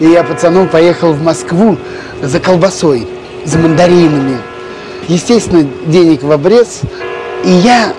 [0.00, 1.76] И я пацаном поехал в Москву
[2.22, 3.06] за колбасой,
[3.44, 4.38] за мандаринами.
[5.08, 6.80] Естественно, денег в обрез.
[7.44, 7.92] И я,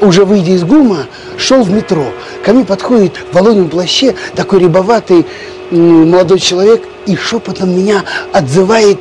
[0.00, 1.06] уже выйдя из ГУМа,
[1.38, 2.04] шел в метро.
[2.44, 5.26] Ко мне подходит в волонем плаще такой рябоватый
[5.70, 9.00] молодой человек и шепотом меня отзывает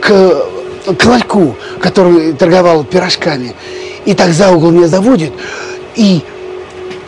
[0.00, 0.44] к,
[0.96, 3.54] к ларьку, который торговал пирожками.
[4.04, 5.32] И так за угол меня заводит
[5.94, 6.22] и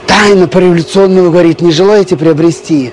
[0.06, 2.92] тайно по-революционному говорит, не желаете приобрести?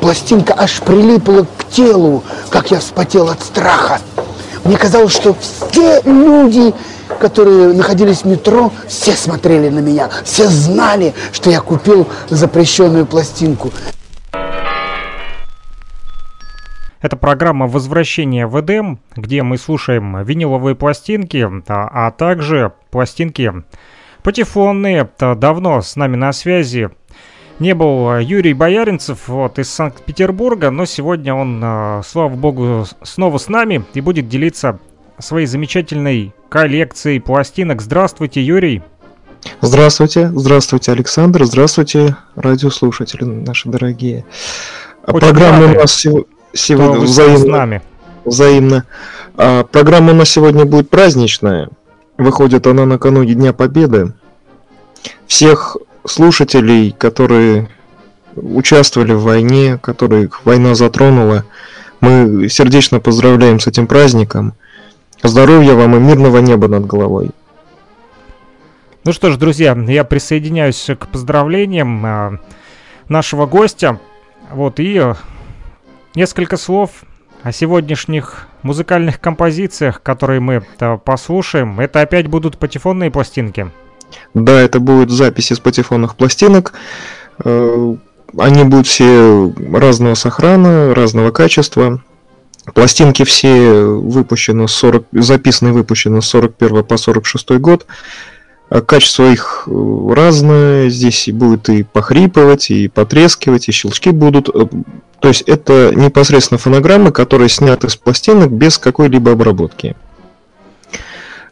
[0.00, 4.00] Пластинка аж прилипла к телу, как я вспотел от страха.
[4.64, 6.74] Мне казалось, что все люди,
[7.20, 13.70] которые находились в метро, все смотрели на меня, все знали, что я купил запрещенную пластинку.
[17.00, 23.52] Это программа «Возвращение в Эдем», где мы слушаем виниловые пластинки, а, а также пластинки
[24.24, 25.08] патефонные.
[25.20, 26.90] Давно с нами на связи
[27.58, 33.38] не был э, Юрий Бояринцев вот, из Санкт-Петербурга, но сегодня он, э, слава богу, снова
[33.38, 34.78] с нами и будет делиться
[35.18, 37.80] своей замечательной коллекцией пластинок.
[37.80, 38.82] Здравствуйте, Юрий.
[39.60, 44.24] Здравствуйте, здравствуйте, Александр, здравствуйте, радиослушатели наши дорогие.
[45.06, 46.04] Очень Программа у нас
[46.52, 47.38] сегодня взаимно.
[47.38, 47.82] С нами.
[48.24, 48.84] взаимно.
[49.36, 51.68] А, программа у нас сегодня будет праздничная.
[52.18, 54.14] Выходит она накануне Дня Победы.
[55.26, 55.76] Всех
[56.06, 57.68] слушателей, которые
[58.36, 61.44] участвовали в войне, которых война затронула.
[62.00, 64.54] Мы сердечно поздравляем с этим праздником.
[65.22, 67.30] Здоровья вам и мирного неба над головой.
[69.04, 72.38] Ну что ж, друзья, я присоединяюсь к поздравлениям а,
[73.08, 74.00] нашего гостя.
[74.50, 75.14] Вот и э,
[76.14, 77.04] несколько слов
[77.42, 81.78] о сегодняшних музыкальных композициях, которые мы э, послушаем.
[81.80, 83.70] Это опять будут патефонные пластинки.
[84.34, 86.72] Да, это будут записи с патефонных пластинок.
[87.44, 87.96] Э,
[88.36, 92.02] они будут все разного сохрана, разного качества.
[92.74, 97.86] Пластинки все выпущены 40, записаны и выпущены с 41 по 46 год.
[98.68, 104.48] А качество их э, разное, здесь будет и похрипывать, и потрескивать, и щелчки будут.
[104.48, 104.66] Э,
[105.20, 109.94] то есть это непосредственно фонограммы, которые сняты с пластинок без какой-либо обработки.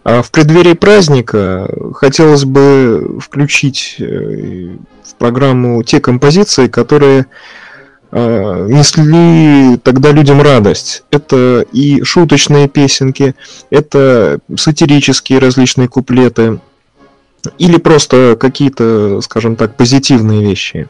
[0.05, 7.25] А в преддверии праздника хотелось бы включить э, в программу те композиции, которые
[8.11, 11.05] э, несли тогда людям радость.
[11.11, 13.35] Это и шуточные песенки,
[13.71, 16.61] это сатирические различные куплеты,
[17.57, 20.87] или просто какие-то, скажем так, позитивные вещи.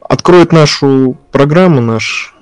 [0.00, 2.36] Откроет нашу программу, наш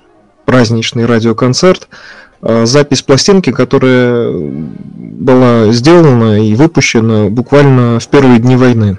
[0.45, 1.87] праздничный радиоконцерт–
[2.41, 8.97] запись пластинки, которая была сделана и выпущена буквально в первые дни войны.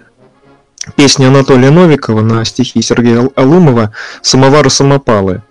[0.96, 5.42] Песня Анатолия Новикова на стихи Сергея Алымова «Самовары самопалы».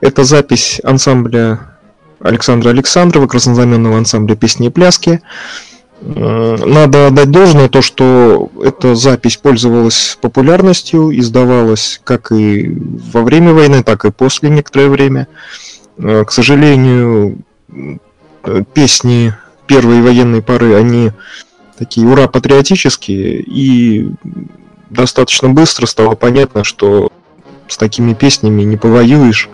[0.00, 1.60] Это запись ансамбля
[2.20, 5.20] Александра Александрова, краснознаменного ансамбля песни и пляски.
[6.00, 12.76] Э, надо отдать должное то, что эта запись пользовалась популярностью, издавалась как и
[13.12, 15.28] во время войны, так и после некоторое время.
[15.98, 17.38] Э, к сожалению,
[18.72, 19.34] песни
[19.66, 21.12] первой военной поры, они
[21.76, 24.10] такие ура патриотические, и
[24.90, 27.12] достаточно быстро стало понятно, что
[27.68, 29.48] с такими песнями не повоюешь.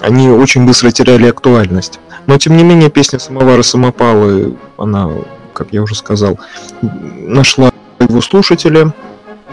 [0.00, 2.00] Они очень быстро теряли актуальность.
[2.26, 5.10] Но тем не менее песня Самовары Самопалы, она,
[5.52, 6.38] как я уже сказал,
[6.82, 8.92] нашла его слушателя,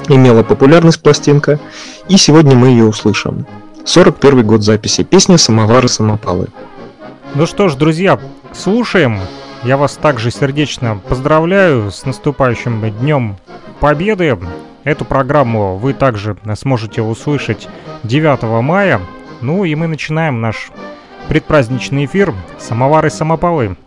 [0.08, 1.60] имела популярность пластинка,
[2.08, 3.46] и сегодня мы ее услышим.
[3.86, 5.04] 41 год записи.
[5.04, 6.48] Песня «Самовары самопалы».
[7.34, 8.20] Ну что ж, друзья,
[8.54, 9.20] слушаем.
[9.64, 13.38] Я вас также сердечно поздравляю с наступающим Днем
[13.80, 14.38] Победы.
[14.84, 17.68] Эту программу вы также сможете услышать
[18.04, 19.02] 9 мая.
[19.42, 20.72] Ну и мы начинаем наш
[21.28, 23.78] предпраздничный эфир «Самовары-самопалы».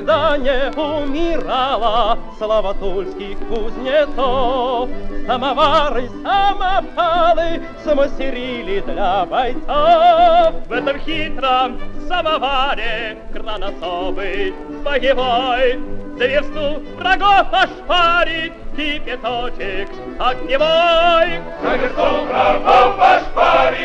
[0.00, 4.88] Никогда не умирала слава тульских кузнецов.
[5.26, 10.54] Самовары, самопалы смастерили для бойцов.
[10.66, 14.54] В этом хитром самоваре кран особый
[14.84, 15.78] боевой.
[16.18, 19.88] За версту врагов ошпарить кипяточек
[20.18, 21.40] огневой.
[21.62, 23.79] За версту врагов ошпарить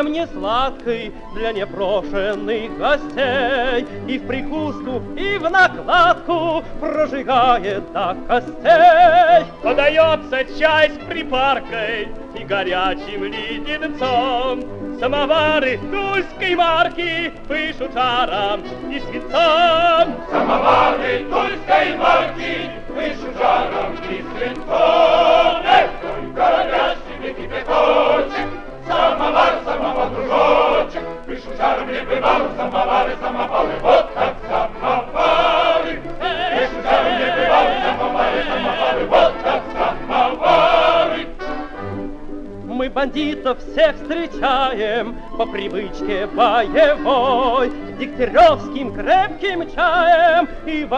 [0.00, 3.86] совсем не сладкий для непрошенных гостей.
[4.08, 9.46] И в прикуску, и в накладку прожигает до костей.
[9.62, 14.64] Подается чай с припаркой и горячим леденцом.
[14.98, 20.14] Самовары тульской марки пышут жаром и свинцом.
[20.30, 22.29] Самовары тульской марки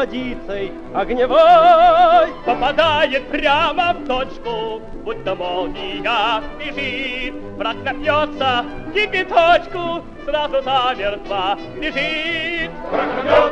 [0.03, 2.33] водицей огневой.
[2.45, 7.35] Попадает прямо в точку, будто молния бежит.
[7.57, 12.71] Враг напьется кипяточку, сразу замертво лежит.
[12.91, 13.52] Прокнется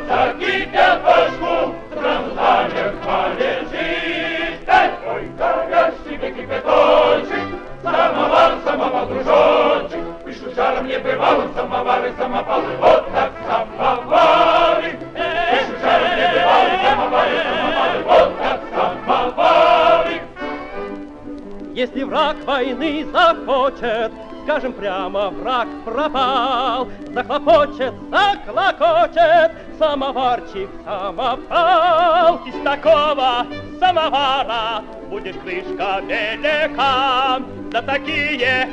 [24.61, 26.87] скажем прямо, враг пропал.
[27.13, 32.39] Захлопочет, заклокочет, самоварчик самопал.
[32.45, 33.47] Из такого
[33.79, 37.41] самовара будет крышка велика.
[37.71, 38.69] За такие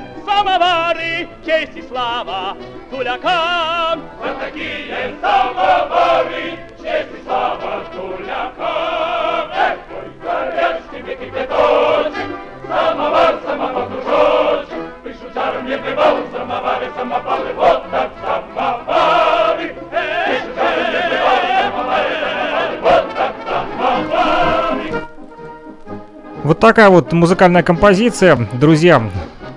[26.59, 29.01] Вот такая вот музыкальная композиция, друзья,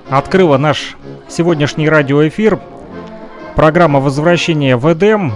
[0.07, 2.59] открыла наш сегодняшний радиоэфир.
[3.55, 5.33] Программа «Возвращение в Эдем»,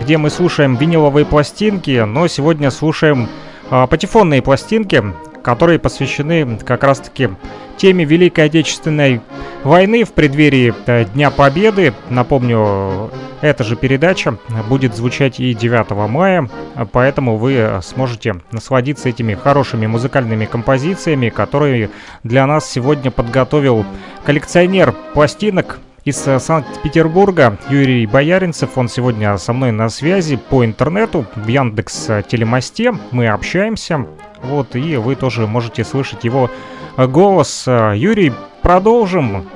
[0.00, 3.28] где мы слушаем виниловые пластинки, но сегодня слушаем
[3.68, 5.04] а, патефонные пластинки,
[5.42, 7.28] которые посвящены как раз-таки
[7.76, 9.20] теме Великой Отечественной
[9.62, 11.94] войны в преддверии э, Дня Победы.
[12.10, 13.10] Напомню,
[13.40, 14.38] эта же передача
[14.68, 16.48] будет звучать и 9 мая,
[16.92, 21.90] поэтому вы сможете насладиться этими хорошими музыкальными композициями, которые
[22.22, 23.84] для нас сегодня подготовил
[24.24, 28.76] коллекционер пластинок из э, Санкт-Петербурга Юрий Бояринцев.
[28.76, 32.94] Он сегодня со мной на связи по интернету в Яндекс э, Телемосте.
[33.10, 34.06] Мы общаемся.
[34.42, 37.64] Вот, и вы тоже можете слышать его э, голос.
[37.66, 38.32] Э, Юрий,
[38.62, 39.48] продолжим.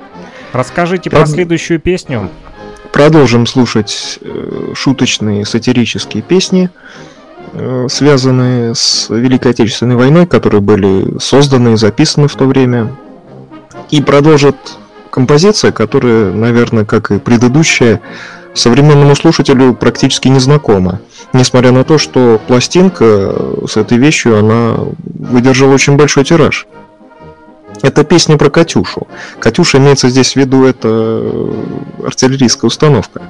[0.53, 2.31] Расскажите про следующую песню.
[2.93, 6.71] Продолжим слушать э, шуточные сатирические песни,
[7.53, 12.95] э, связанные с Великой Отечественной войной, которые были созданы и записаны в то время.
[13.91, 14.57] И продолжит
[15.11, 18.01] композиция, которая, наверное, как и предыдущая,
[18.55, 21.01] современному слушателю практически незнакома.
[21.33, 23.35] Несмотря на то, что пластинка
[23.69, 26.67] с этой вещью, она выдержала очень большой тираж.
[27.83, 29.07] Это песня про Катюшу.
[29.39, 31.55] Катюша имеется здесь в виду, это э,
[32.07, 33.23] артиллерийская установка.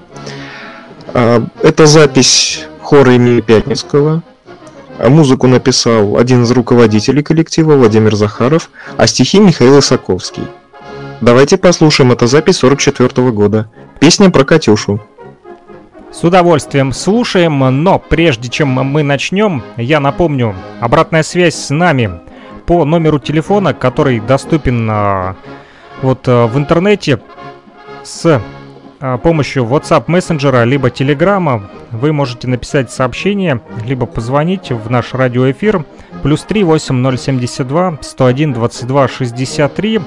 [1.15, 4.23] А, Это запись хора имени Пятницкого.
[4.99, 10.45] А Музыку написал один из руководителей коллектива Владимир Захаров, а стихи Михаил Исаковский.
[11.21, 13.71] Давайте послушаем, это запись 44 года.
[14.01, 15.01] Песня про Катюшу.
[16.11, 22.21] С удовольствием слушаем, но прежде чем мы начнем, я напомню, обратная связь с нами
[22.69, 25.37] по номеру телефона, который доступен а,
[26.03, 27.19] вот а, в интернете
[28.05, 28.43] с
[29.01, 31.63] а, помощью WhatsApp мессенджера либо Telegram.
[31.93, 35.87] Вы можете написать сообщение, либо позвонить в наш радиоэфир.
[36.23, 40.01] Плюс 3 8072 101 22 63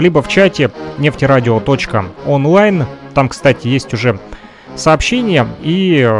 [0.00, 2.86] либо в чате нефтерадио.онлайн.
[3.12, 4.18] Там, кстати, есть уже
[4.76, 6.10] сообщение и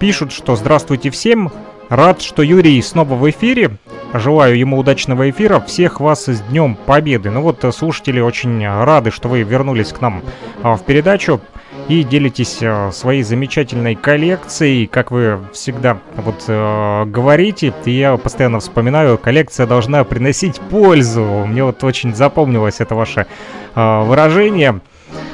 [0.00, 1.52] пишут, что здравствуйте всем,
[1.88, 3.76] рад, что Юрий снова в эфире,
[4.12, 7.30] желаю ему удачного эфира, всех вас с Днем Победы.
[7.30, 10.22] Ну вот, э, слушатели очень рады, что вы вернулись к нам
[10.62, 11.40] э, в передачу
[11.88, 19.18] и делитесь э, своей замечательной коллекцией, как вы всегда вот э, говорите, я постоянно вспоминаю,
[19.18, 21.24] коллекция должна приносить пользу.
[21.46, 23.26] Мне вот очень запомнилось это ваше
[23.74, 24.80] э, выражение.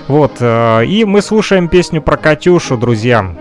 [0.08, 3.34] Вот, э, и мы слушаем песню про Катюшу, друзья.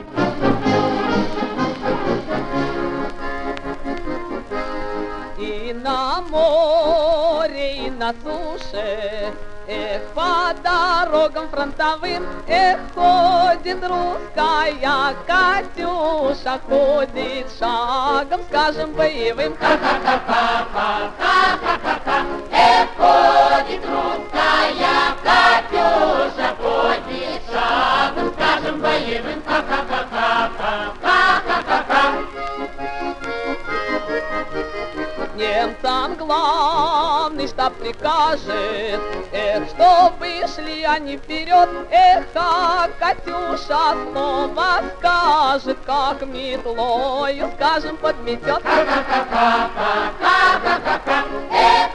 [8.05, 9.33] На суше,
[9.67, 19.55] Эх, по дорогам фронтовым, эх, ходит русская Катюша, ходит шагом, скажем, боевым.
[19.59, 25.45] Ха-ха-ха-ха-ха-ха-ха-ха, эх, ходит русская Катюша,
[37.86, 39.01] прикажет,
[39.32, 48.62] Эх, чтобы шли они вперед, Эх, как Катюша снова скажет, Как метлою, скажем, подметет.
[48.65, 48.89] Эх,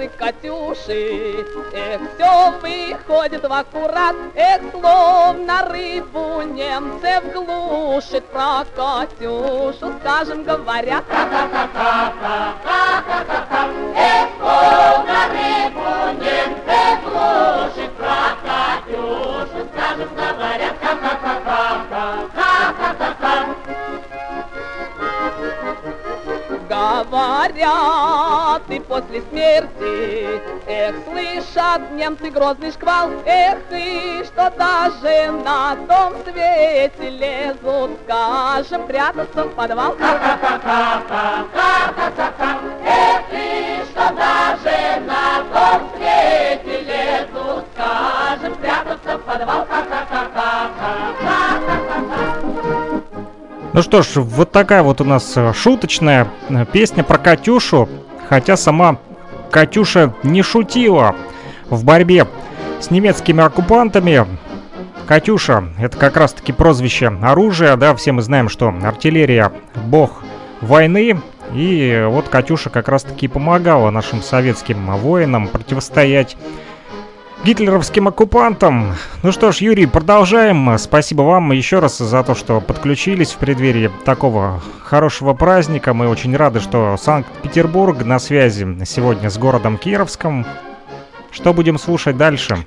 [0.07, 10.45] красавицы Катюши, эх, все выходит в аккурат, эх, словно рыбу немцы глушит про Катюшу, скажем,
[10.45, 11.05] говорят.
[13.97, 15.89] Эх, словно рыбу
[16.21, 20.77] немцы глушит про Катюшу, скажем, говорят.
[27.17, 36.13] Говорят, и после смерти, эх, слышат немцы грозный шквал, эх, и что даже на том
[36.25, 39.97] свете лезут, скажем, прятаться в подвал.
[42.85, 49.67] Эх, и что даже на том свете лезут, скажем, прятаться в подвал.
[49.71, 51.07] Ха-ха-ха-ха-ха-ха.
[53.77, 57.91] Ну что ж, вот такая вот у нас э, шуточная э, песня про Катюшу,
[58.27, 58.97] хотя сама
[59.51, 61.15] Катюша не шутила
[61.69, 62.27] в борьбе
[62.81, 64.27] с немецкими оккупантами.
[65.07, 70.23] Катюша— это как раз-таки прозвище оружия, да, все мы знаем, что артиллерия— бог
[70.63, 71.21] войны,
[71.53, 76.39] и вот Катюша как раз-таки помогала нашим советским воинам противостоять
[77.45, 78.95] гитлеровским оккупантам.
[79.23, 80.77] Ну что ж, Юрий, продолжаем.
[80.79, 85.95] Спасибо вам еще раз за то, что подключились в преддверии такого хорошего праздника.
[85.95, 90.47] Мы очень рады, что Санкт-Петербург на связи сегодня с городом Кировском.
[91.31, 92.65] Что будем слушать дальше?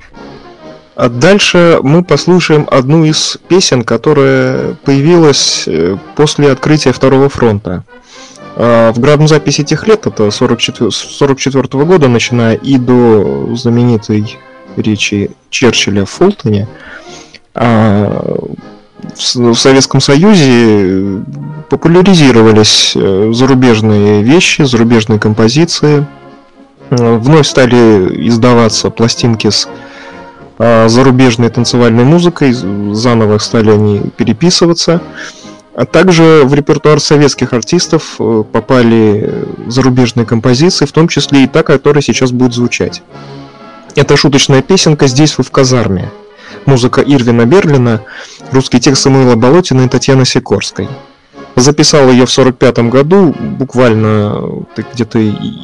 [0.95, 7.85] А дальше мы послушаем одну из песен, которая появилась э, после открытия Второго фронта.
[8.57, 14.37] А, В градом записи тех лет, это 44, 44 года, начиная и до знаменитой
[14.81, 16.67] речи Черчилля в Фултоне,
[17.55, 18.37] а,
[19.15, 21.23] в Советском Союзе
[21.69, 26.05] популяризировались э, зарубежные вещи, зарубежные композиции.
[26.89, 29.69] Э, Вновь стали издаваться пластинки с
[30.57, 35.01] а, зарубежной танцевальной музыкой, заново стали они переписываться.
[35.75, 41.63] А также в репертуар советских артистов э, попали зарубежные композиции, в том числе и та,
[41.63, 43.01] которая сейчас будет звучать.
[43.95, 46.09] Это шуточная песенка «Здесь вы в казарме».
[46.65, 48.03] Музыка Ирвина Берлина,
[48.51, 50.89] русский текст Самуила Болотина и Татьяны Сикорской.
[51.55, 55.19] Записал ее в 45 году, буквально где-то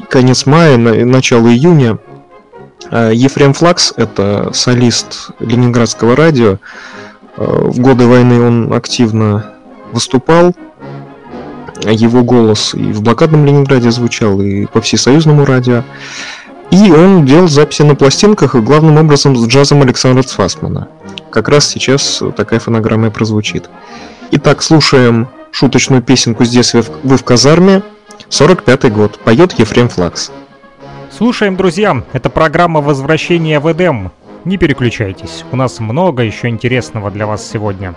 [0.10, 2.00] конец мая, начало июня.
[2.92, 6.60] А Ефрем Флакс, это солист Ленинградского радио,
[7.38, 9.54] Э, в годы войны он активно
[9.92, 10.56] выступал.
[11.84, 15.84] Его голос и в блокадном Ленинграде звучал, и по всесоюзному радио.
[16.72, 20.88] И он делал записи на пластинках, и главным образом с джазом Александра Цвасмана.
[21.30, 23.70] Как раз сейчас такая фонограмма и прозвучит.
[24.32, 27.82] Итак, слушаем шуточную песенку «Здесь вы в казарме»,
[28.30, 30.32] 45 год, поет Ефрем Флакс.
[31.16, 34.12] Слушаем, друзья, это программа «Возвращение в Эдем».
[34.44, 37.96] Не переключайтесь, у нас много еще интересного для вас сегодня.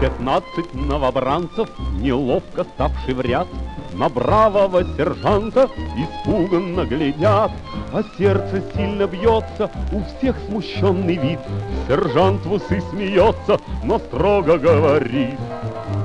[0.00, 1.68] Пятнадцать новобранцев,
[2.00, 3.46] неловко ставший в ряд,
[3.92, 7.52] На бравого сержанта испуганно глядят,
[7.92, 11.38] А сердце сильно бьется, у всех смущенный вид.
[11.86, 15.38] Сержант в усы смеется, но строго говорит.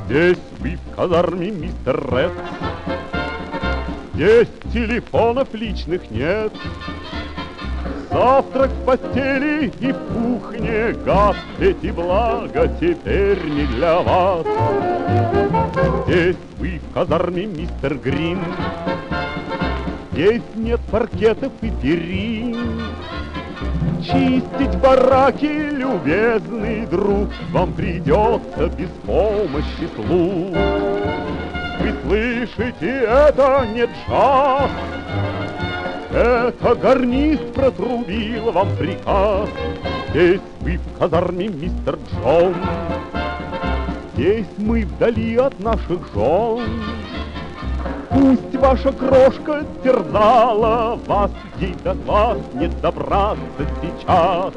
[0.05, 2.31] Здесь вы в казарме, мистер Ред,
[4.13, 6.51] Здесь телефонов личных нет,
[8.11, 14.45] Завтрак в постели и в кухне газ, Эти блага теперь не для вас.
[16.07, 18.39] Здесь вы в казарме, мистер Грин,
[20.11, 22.81] Здесь нет паркетов и перин.
[24.01, 30.57] Чистить бараки, любезный друг, Вам придется без помощи слуг.
[31.79, 34.71] Вы слышите, это не джаз,
[36.11, 39.49] это гарнист протрубил вам приказ.
[40.09, 42.55] Здесь вы в казарме, мистер Джон.
[44.13, 46.81] Здесь мы вдали от наших жен.
[48.09, 54.53] Пусть ваша крошка терзала вас, Ей до вас не добраться сейчас.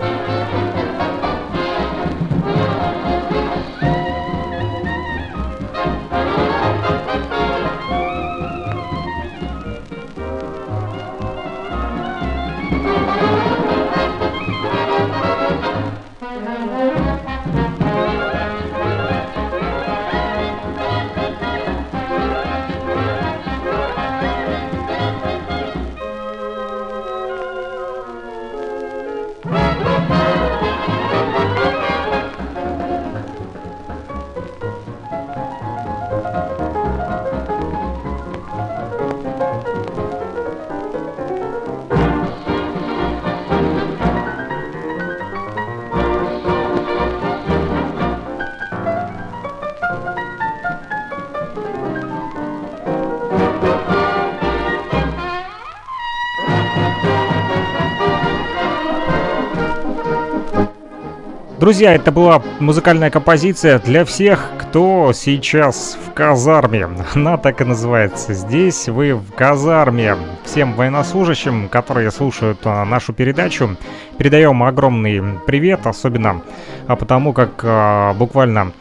[61.62, 66.88] Друзья, это была музыкальная композиция для всех, кто сейчас в казарме.
[67.14, 68.35] Она так и называется.
[68.35, 70.16] Здесь вы в казарме.
[70.42, 73.77] Всем военнослужащим, которые слушают а, нашу передачу,
[74.18, 76.42] передаем огромный привет, особенно
[76.88, 78.72] а потому как а, буквально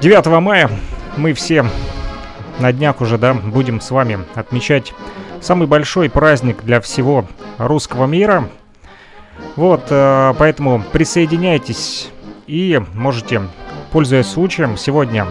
[0.00, 0.70] 9 мая
[1.16, 1.64] мы все
[2.60, 4.94] на днях уже, да, будем с вами отмечать
[5.40, 7.26] самый большой праздник для всего
[7.58, 8.48] русского мира–
[9.56, 12.10] вот, э, поэтому присоединяйтесь
[12.46, 13.42] и можете,
[13.90, 15.26] пользуясь случаем, сегодня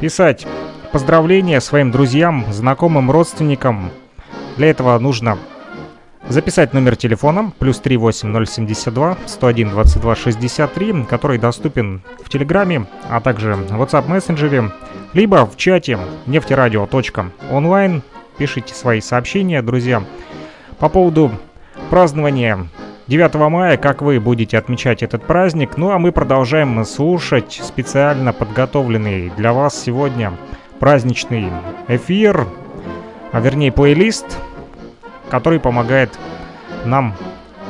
[0.00, 0.46] писать
[0.92, 3.90] поздравления своим друзьям, знакомым, родственникам.
[4.56, 5.38] Для этого нужно
[6.28, 13.80] записать номер телефона плюс 38072 101 22 63, который доступен в Телеграме, а также в
[13.80, 14.70] WhatsApp мессенджере,
[15.12, 18.02] либо в чате нефтерадио.онлайн.
[18.38, 20.02] Пишите свои сообщения, друзья.
[20.78, 21.30] По поводу
[21.90, 22.68] празднования
[23.10, 25.76] 9 мая, как вы будете отмечать этот праздник.
[25.76, 30.32] Ну а мы продолжаем слушать специально подготовленный для вас сегодня
[30.78, 31.48] праздничный
[31.88, 32.46] эфир,
[33.32, 34.38] а вернее плейлист,
[35.28, 36.16] который помогает
[36.84, 37.16] нам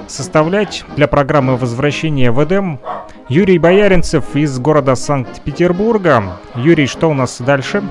[0.09, 2.79] составлять для программы возвращения в Эдем
[3.31, 6.37] Юрий Бояринцев из города Санкт-Петербурга.
[6.55, 7.83] Юрий, что у нас дальше?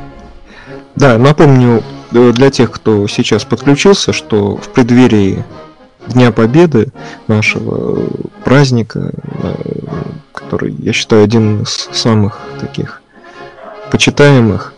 [0.94, 1.82] Да, напомню
[2.12, 5.44] э, для тех, кто сейчас подключился, что в преддверии
[6.14, 6.88] Дня Победы,
[7.28, 8.10] нашего
[8.44, 9.12] праздника,
[9.44, 9.54] э,
[10.34, 13.02] который, я считаю, один из самых таких
[13.92, 14.74] почитаемых,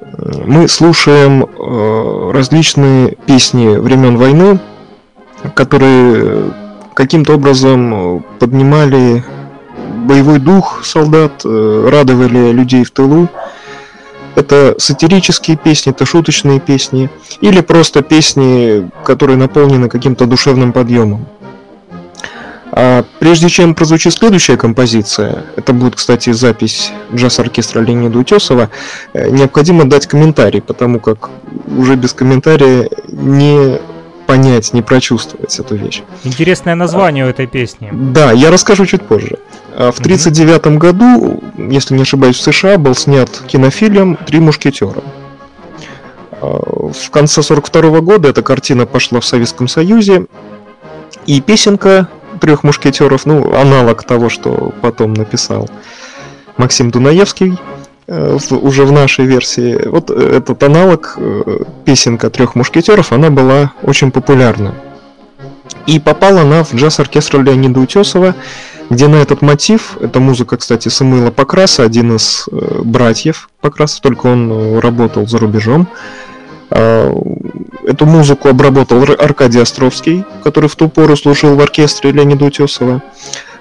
[0.00, 1.46] э, мы слушаем
[2.32, 4.58] различные песни времен войны,
[5.54, 6.52] которые
[6.94, 9.24] каким-то образом поднимали
[10.06, 13.28] боевой дух солдат, радовали людей в тылу,
[14.34, 21.26] это сатирические песни, это шуточные песни, или просто песни, которые наполнены каким-то душевным подъемом.
[22.76, 28.68] А прежде чем прозвучит следующая композиция, это будет, кстати, запись джаз-оркестра Леонида Утесова,
[29.12, 31.30] э, необходимо дать комментарий, потому как
[31.68, 33.78] уже без комментария не
[34.26, 36.02] понять, не прочувствовать эту вещь.
[36.24, 37.90] Интересное название у этой песни.
[37.92, 39.38] Да, я расскажу чуть позже.
[39.76, 45.02] А в 1939 году, если не ошибаюсь, в США был снят кинофильм «Три мушкетера».
[46.40, 46.46] А,
[46.92, 50.26] в конце 1942 года эта картина пошла в Советском Союзе,
[51.26, 52.08] и песенка
[52.40, 55.68] трех мушкетеров, ну, аналог того, что потом написал
[56.56, 57.58] Максим Дунаевский,
[58.06, 59.88] уже в нашей версии.
[59.88, 64.74] Вот этот аналог, э, песенка трех мушкетеров, она была очень популярна.
[65.86, 68.34] И попала она в джаз-оркестр Леонида Утесова,
[68.90, 74.26] где на этот мотив, это музыка, кстати, Самуила Покраса, один из э, братьев Покрасов, только
[74.26, 75.88] он э, работал за рубежом.
[76.70, 77.12] Э,
[77.86, 83.02] эту музыку обработал Аркадий Островский, который в ту пору служил в оркестре Леонида Утесова.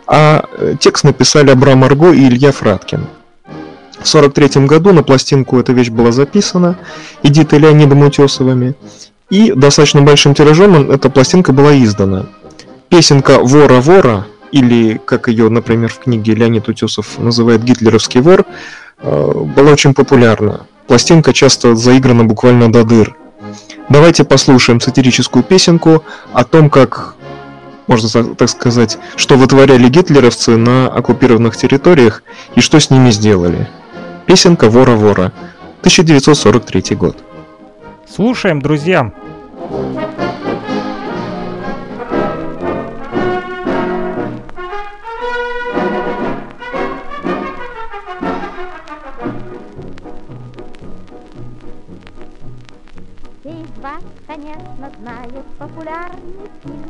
[0.08, 3.08] А э, текст написали Абрам Марго и Илья Фраткин.
[4.04, 6.78] В 1943 году на пластинку эта вещь была записана
[7.24, 8.76] Эдитой Леонидом Утесовыми.
[9.30, 12.26] И достаточно большим тиражом эта пластинка была издана.
[12.89, 18.46] Песенка «Вора-вора» или, как ее, например, в книге Леонид Утесов называет «Гитлеровский вор»,
[19.00, 20.68] э, была очень популярна.
[20.88, 23.16] Пластинка часто заиграна буквально до дыр.
[23.88, 27.16] Давайте послушаем сатирическую песенку о том, как,
[27.88, 32.22] можно так сказать, что вытворяли гитлеровцы на оккупированных территориях
[32.56, 33.70] и что с ними сделали.
[34.26, 35.32] Песенка «Вора-вора»,
[35.82, 37.18] 1943 год.
[38.08, 39.12] Слушаем, друзья.
[54.84, 56.89] Конечно, знают популярный фильм,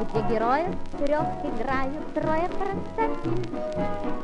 [0.00, 3.44] Где героев трех играют трое простакин.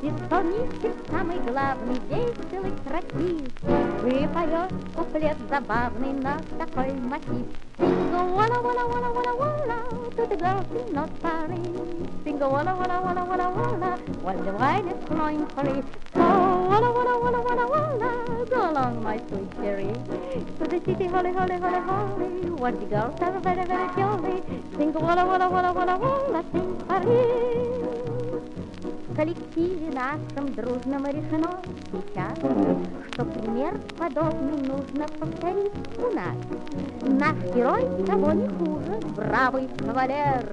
[0.03, 3.49] Исполнитель самый главный, веселый, красив,
[4.07, 7.47] И поет куплет забавный на такой мотив.
[7.77, 9.79] Bingo walla walla walla walla walla
[10.15, 11.59] to the girls in North Paris.
[12.25, 15.83] Bingo walla walla walla walla walla while the wine is flowing free.
[16.15, 19.93] So walla walla walla walla walla go along my sweet cherry
[20.59, 24.41] to the city holly holly holly holly where the girls are very very jolly.
[24.79, 28.04] Bingo walla walla walla walla walla sing Paris.
[29.15, 31.61] В коллективе нашем дружном решено
[31.93, 32.37] сейчас,
[33.13, 36.35] Что пример подобный нужно повторить у нас.
[37.01, 40.53] Наш герой того не хуже, бравый кавалер,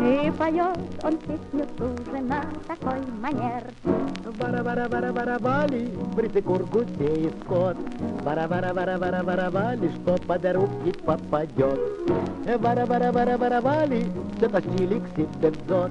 [0.00, 3.64] И поет он песню туже на такой манер.
[4.38, 7.76] Бара-бара-бара-барабали, бритыкур, гусей скот.
[8.24, 11.80] Бара-бара-бара-бара-барабали, что под руки попадет.
[12.60, 15.90] Бара-бара-бара-барабали, все тащили к себе дзот.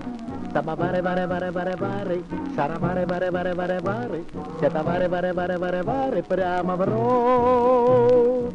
[0.55, 2.23] Самовары, вары, вары, вары, вары,
[2.55, 4.23] шаровары, вары, вары, вары, вары,
[4.55, 8.53] все товары, вары, вары, вары, вары, прямо в рот.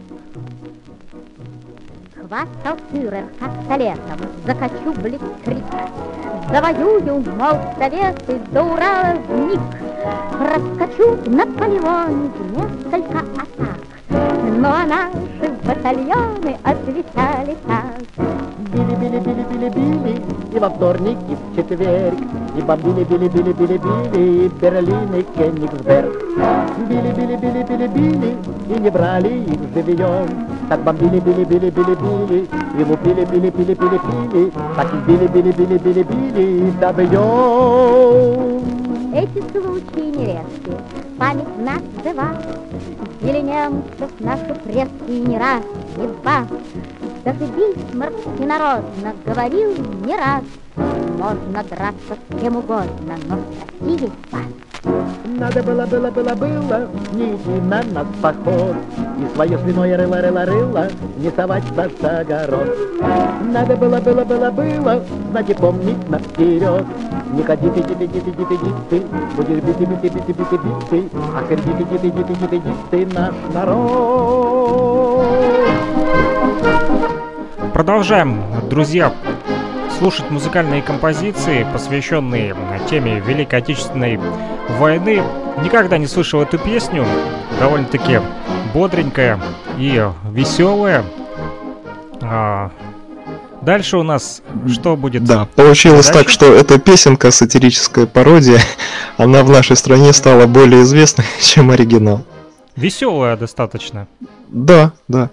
[2.16, 5.64] Хвастал фюрер, как солетом, закачу блицкрик.
[6.48, 9.60] Завоюю, мол, советы до Урала вник.
[10.40, 13.79] Раскачу Наполеон несколько атак.
[14.58, 18.00] Но наши батальоны отвечали так.
[18.72, 20.22] Били-били-били-били-били,
[20.54, 22.18] и во вторник, и в четверг,
[22.56, 26.12] и бомбили-били-били-били-били, и Берлин, и Кенигсберг.
[26.88, 28.36] Били-били-били-били-били,
[28.68, 30.28] и не брали их живьем,
[30.68, 38.60] так бомбили-били-били-били-били, и лупили-били-били-били-били, так и били-били-били-били-били, добьем.
[39.12, 40.72] Эти случаи нередки,
[41.18, 42.28] память нас жива,
[43.20, 45.62] Или немцев наши предки не раз,
[45.96, 46.46] не два.
[47.24, 49.74] Даже Бисмарк всенародно говорил
[50.06, 50.42] не раз,
[51.18, 53.38] можно драться с кем угодно, но
[53.80, 54.46] весь пан.
[55.38, 58.76] Надо было, было, было, было не идти на нас поход
[59.18, 62.74] И свое свиное рыло, рыло, рыло не совать за огород.
[63.52, 66.86] Надо было, было, было, было знать и помнить наперед.
[67.32, 69.02] Не ходи, пити, пити, пити, пити, ты,
[69.36, 71.02] будешь бити, бити, бити, бити, бити,
[71.36, 74.90] а коль бити, бити, бити, бити, бити, ты наш народ.
[77.72, 79.12] Продолжаем, друзья,
[79.98, 82.56] слушать музыкальные композиции, посвященные
[82.88, 84.18] теме Великой Отечественной
[84.78, 85.22] войны.
[85.62, 87.06] Никогда не слышал эту песню,
[87.60, 88.20] довольно-таки
[88.74, 89.38] бодренькая
[89.78, 91.04] и веселая.
[93.60, 95.24] А, дальше у нас что будет?
[95.24, 96.18] Да, получилось Дальше?
[96.20, 98.60] так, что эта песенка, сатирическая пародия,
[99.16, 102.24] она в нашей стране стала более известной, чем оригинал.
[102.76, 104.06] Веселая достаточно.
[104.48, 105.30] Да, да.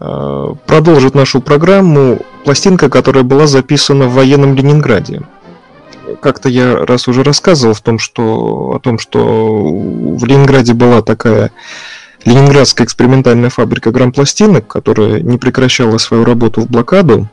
[0.00, 5.22] Э, Продолжит нашу программу пластинка, которая была записана в военном Ленинграде.
[6.20, 11.50] Как-то я раз уже рассказывал в том, что, о том, что в Ленинграде была такая
[12.24, 17.28] Ленинградская экспериментальная фабрика грампластинок, которая не прекращала свою работу в блокаду.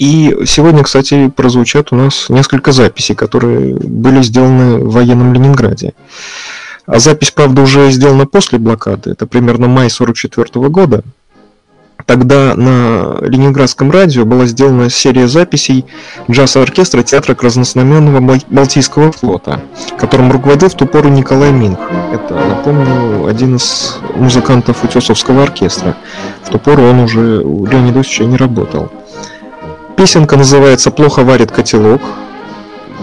[0.00, 5.92] И сегодня, кстати, прозвучат у нас несколько записей, которые были сделаны в военном Ленинграде.
[6.86, 9.10] А запись, правда, уже сделана после блокады.
[9.10, 11.02] Это примерно май 44 года.
[12.06, 15.84] Тогда на Ленинградском радио была сделана серия записей
[16.30, 19.60] джаз-оркестра театра Краснознаменного Бал- Балтийского флота,
[19.98, 21.78] которым руководил в ту пору Николай Минх.
[22.10, 25.94] Это, напомню, один из музыкантов Утесовского оркестра.
[26.42, 28.90] В ту пору он уже у Леонида Ильича не работал.
[30.00, 32.00] Песенка называется «Плохо варит котелок».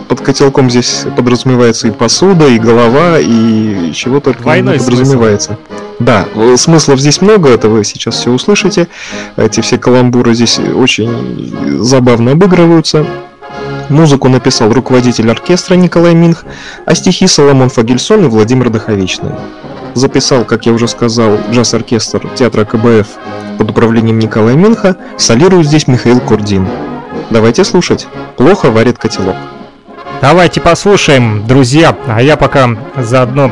[0.08, 5.60] Под котелком здесь подразумевается и посуда, и голова, и чего только Двойной не подразумевается.
[6.00, 8.88] Да, э, смыслов здесь много, это вы сейчас все услышите.
[9.36, 13.06] Эти все каламбуры здесь очень забавно обыгрываются.
[13.90, 16.46] Музыку написал руководитель оркестра Николай Минх,
[16.88, 19.34] а стихи Соломон Фагельсон и Владимир Даховичный.
[19.98, 23.08] Записал, как я уже сказал, джаз-оркестр театра КБФ
[23.58, 26.68] под управлением Николая Минха, солирует здесь Михаил Курдин.
[27.32, 28.08] Давайте слушать.
[28.36, 29.36] Плохо варит котелок.
[30.22, 31.98] Давайте послушаем, друзья.
[32.06, 33.50] А я пока заодно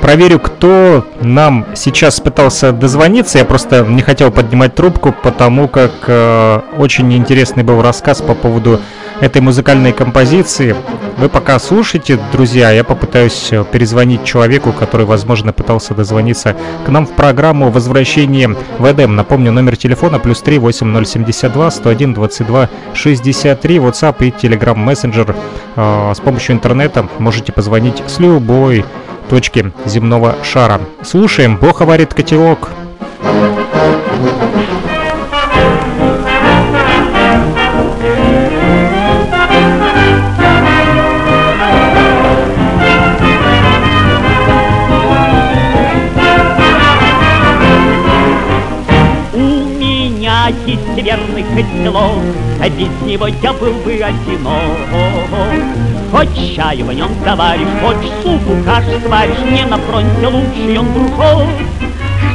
[0.00, 3.38] проверю, кто нам сейчас пытался дозвониться.
[3.38, 8.80] Я просто не хотел поднимать трубку, потому как э, очень интересный был рассказ по поводу
[9.20, 10.74] этой музыкальной композиции.
[11.18, 17.06] Вы пока слушайте, друзья, я попытаюсь э, перезвонить человеку, который, возможно, пытался дозвониться к нам
[17.06, 19.16] в программу «Возвращение в Эдем».
[19.16, 25.34] Напомню, номер телефона плюс 3 8072 101 22 63, WhatsApp и Telegram Messenger.
[25.76, 28.84] Э, С помощью интернета можете позвонить с любой
[29.28, 30.80] точки земного шара.
[31.02, 32.70] Слушаем, плохо варит котелок.
[33.22, 33.57] У
[52.70, 54.62] без него я был бы одинок.
[56.10, 61.48] Хоть чай в нем заваришь, хоть супу каш сваришь, не на фронте лучший он дружок.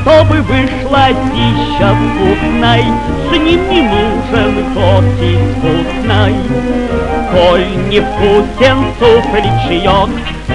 [0.01, 2.83] Чтобы вышла пища вкусной,
[3.29, 6.35] с ним не нужен кофе вкусной.
[7.31, 10.09] Коль не вкусен суп или чаек,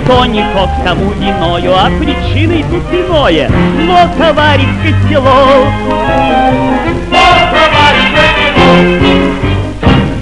[0.07, 3.51] то никак тому виною, а причиной тут иное.
[3.87, 5.73] Плохо варит котелок.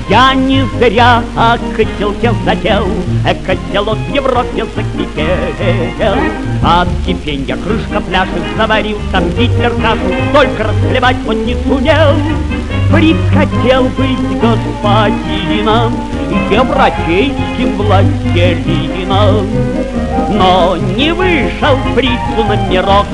[0.09, 2.87] Я не зря о котелке зател,
[3.27, 6.17] э, Котелок в Европе закипел.
[6.63, 12.15] От кипенья крышка пляшет, заварился Гитлер кашу, Только расхлебать он не сумел.
[12.91, 15.93] Фриц хотел быть господином,
[16.53, 19.47] Европейским властелином.
[20.31, 23.06] Но не вышел фрицу на мирок,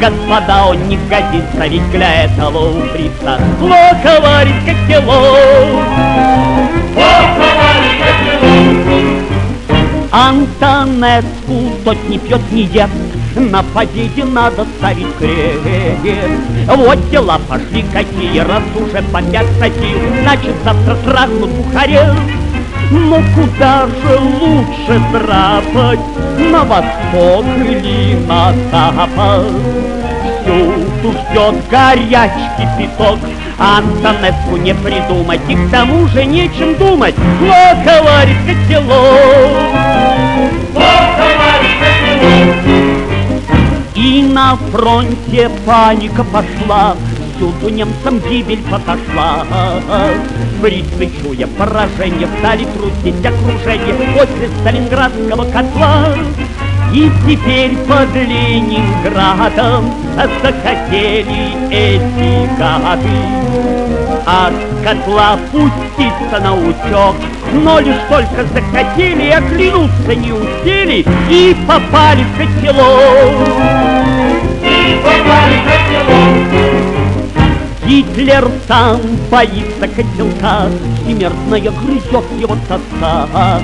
[0.00, 5.84] Господа, он не годится, ведь для этого у фрица Плохо варит котелок.
[6.94, 8.80] Плохо варит котелок.
[10.10, 12.92] Антонеску тот не пьет, не ест,
[13.36, 15.60] на победе надо ставить крест.
[16.66, 22.16] Вот дела пошли какие, раз уже по пять статей, значит завтра трахнут бухарев.
[22.90, 26.00] Но куда же лучше драпать,
[26.38, 29.46] на восток или на запад?
[30.50, 33.18] Всюду ждет горячий песок,
[33.56, 37.14] Антонеску не придумать, и к тому же нечем думать.
[37.14, 38.90] Плохо варит котелок.
[43.94, 46.96] И на фронте паника пошла,
[47.40, 49.46] Повсюду немцам гибель подошла.
[50.60, 56.14] Фрицы, чуя поражение, стали трусить окружение после Сталинградского котла.
[56.92, 59.92] И теперь под Ленинградом
[60.42, 63.60] захотели эти гады.
[64.26, 67.16] От котла пуститься на утек
[67.52, 73.48] Но лишь только захотели, оглянуться не успели И попали в котелок
[74.62, 76.69] И попали в котелок
[77.90, 79.00] Гитлер сам
[79.32, 80.68] боится котелка,
[81.02, 83.60] Всемирная грызет его тоска.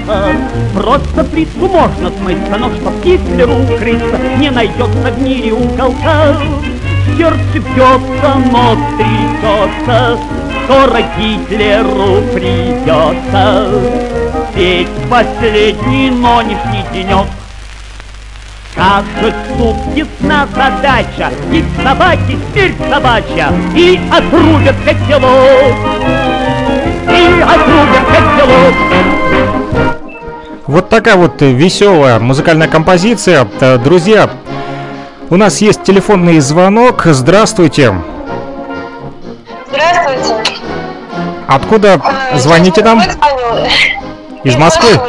[0.74, 6.36] Просто плитку можно смыться, но чтоб Гитлеру укрыться, Не найдется в мире уголка.
[7.16, 10.18] Сердце бьется, нос трясется,
[10.64, 13.70] Скоро Гитлеру придется.
[14.56, 17.26] Ведь последний нонешний денек
[18.76, 25.74] Скажет суп ясна задача, и собаки смерть собачья, и отрубят котелок,
[27.08, 28.74] и отрубят котелок.
[30.66, 33.48] Вот такая вот веселая музыкальная композиция.
[33.60, 34.28] Э, Друзья,
[35.30, 37.04] у нас есть телефонный звонок.
[37.06, 37.94] Здравствуйте.
[39.70, 40.60] Здравствуйте.
[41.46, 41.98] Откуда
[42.32, 43.00] Э, звоните нам?
[44.44, 45.00] Из Москвы?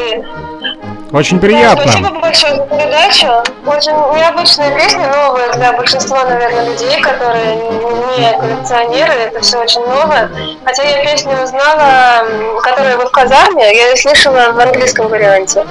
[1.12, 1.84] Очень Да, приятно.
[1.84, 3.28] спасибо большое за передачу.
[3.66, 9.14] Очень необычная песня, новая для большинства, наверное, людей, которые не коллекционеры.
[9.14, 10.30] Это все очень новое.
[10.66, 12.26] Хотя я песню узнала,
[12.62, 15.66] которая вот в казарме, я ее слышала в английском варианте.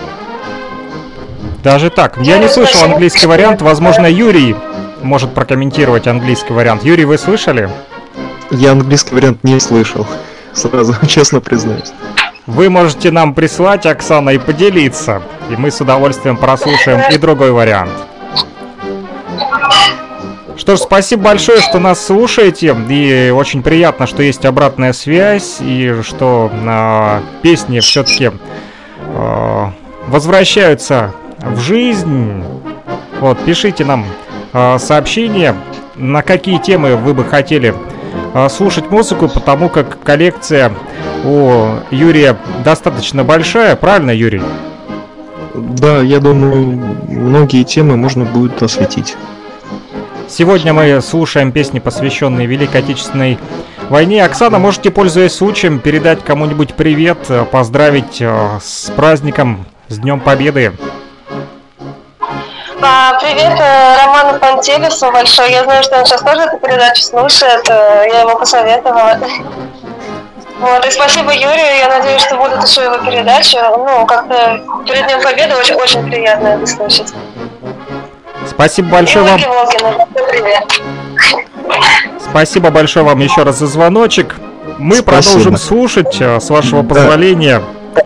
[1.63, 2.17] Даже так.
[2.19, 3.61] Я не слышал английский вариант.
[3.61, 4.57] Возможно, Юрий
[5.03, 6.83] может прокомментировать английский вариант.
[6.85, 7.69] Юрий, вы слышали?
[8.51, 10.07] Я английский вариант не слышал.
[10.55, 11.93] Сразу, честно признаюсь.
[12.47, 15.23] Вы можете нам прислать, Оксана, и поделиться.
[15.51, 17.91] И мы с удовольствием прослушаем и другой вариант.
[20.57, 22.77] Что ж, спасибо большое, что нас слушаете.
[22.89, 25.59] И очень приятно, что есть обратная связь.
[25.61, 28.31] И что э, песни все-таки
[29.01, 29.67] э,
[30.07, 32.45] возвращаются в жизнь.
[33.21, 34.07] Вот, пишите нам
[34.53, 35.57] э, сообщения,
[35.97, 37.75] на какие темы вы бы хотели
[38.51, 40.73] слушать музыку, потому как коллекция
[41.25, 44.43] у Юрия достаточно большая, правильно, Юрий?
[45.55, 49.17] Да, я думаю, многие темы можно будет осветить.
[50.29, 53.39] Сегодня мы слушаем песни, посвященные Великой Отечественной
[53.89, 54.25] войне.
[54.25, 60.73] Оксана, можете, пользуясь случаем, передать кому-нибудь привет, э, поздравить э, с праздником, с Днем Победы.
[62.83, 65.51] А, привет э, Роману Пантелесу большой.
[65.53, 67.65] Я знаю, что он сейчас тоже эту передачу слушает.
[67.69, 69.19] э, Я ему посоветовала.
[70.61, 71.79] Вот, и спасибо Юрию.
[71.79, 73.57] Я надеюсь, что будут еще его передачи.
[73.77, 77.13] Ну, как-то перед Днем Победы очень, очень приятно это слушать.
[78.49, 79.41] Спасибо И большое вам.
[79.41, 80.07] Волгиной.
[80.31, 80.81] Привет.
[82.31, 84.37] Спасибо большое вам еще раз за звоночек.
[84.79, 85.23] Мы Спасибо.
[85.23, 86.95] продолжим слушать, э, с вашего Да.
[86.95, 87.63] позволения.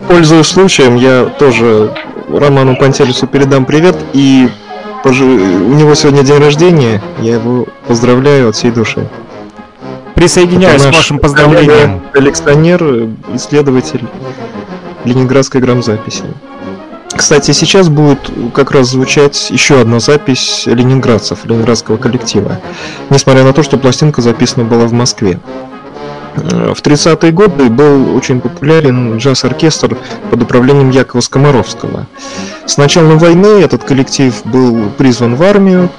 [0.07, 1.93] Пользуясь случаем, я тоже
[2.39, 4.49] Роману Пантелесу передам привет и
[5.03, 9.07] пожи- у него сегодня день рождения, я его поздравляю от всей души.
[10.15, 12.01] Присоединяюсь к вашим поздравлениям.
[12.11, 14.05] коллекционер, исследователь
[15.05, 16.23] ленинградской грамзаписи.
[17.15, 18.19] Кстати, сейчас будет
[18.53, 22.59] как раз звучать еще одна запись ленинградцев, ленинградского коллектива.
[23.09, 25.39] Несмотря на то, что пластинка записана была в Москве.
[26.35, 29.97] В 30-е годы был очень популярен джаз-оркестр
[30.29, 32.07] под управлением Якова Скоморовского.
[32.65, 35.89] С началом войны этот коллектив был призван в армию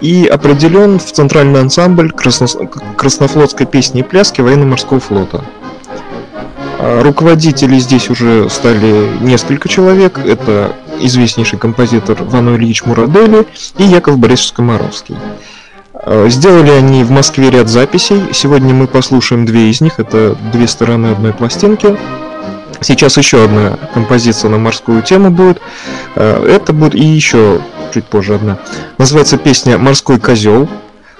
[0.00, 5.44] и определен в центральный ансамбль красно- краснофлотской песни и пляски военно-морского флота.
[6.78, 10.18] А Руководители здесь уже стали несколько человек.
[10.18, 13.46] Это известнейший композитор Вано Ильич Мурадели
[13.78, 15.16] и Яков Борисович Скоморовский.
[16.06, 18.20] А, Сделали они в Москве ряд записей.
[18.32, 19.98] Сегодня мы послушаем две из них.
[19.98, 21.96] Это две стороны одной пластинки.
[22.80, 25.60] Сейчас еще одна композиция на морскую тему будет.
[26.14, 27.60] А, Это будет и еще
[27.92, 28.58] чуть позже одна.
[28.98, 30.68] Называется песня «Морской козел».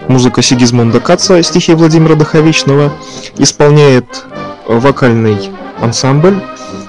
[0.09, 2.93] Музыка Сигизмунда Каца, стихи Владимира Даховичного.
[3.39, 4.27] Исполняет
[4.67, 5.51] э, вокальный
[5.81, 6.43] ансамбль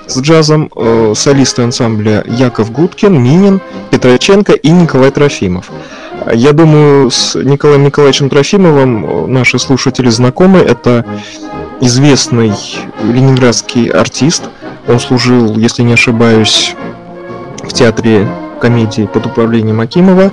[0.07, 5.71] с джазом, э, солисты ансамбля Яков Гудкин, Минин, Петроченко и Николай Трофимов.
[6.33, 10.59] Я думаю, с Николаем Николаевичем Трофимовым э, наши слушатели знакомы.
[10.59, 11.05] Это
[11.81, 12.53] известный
[13.03, 14.43] ленинградский артист.
[14.87, 16.75] Он служил, если не ошибаюсь,
[17.63, 18.27] в театре
[18.59, 20.31] комедии под управлением Акимова.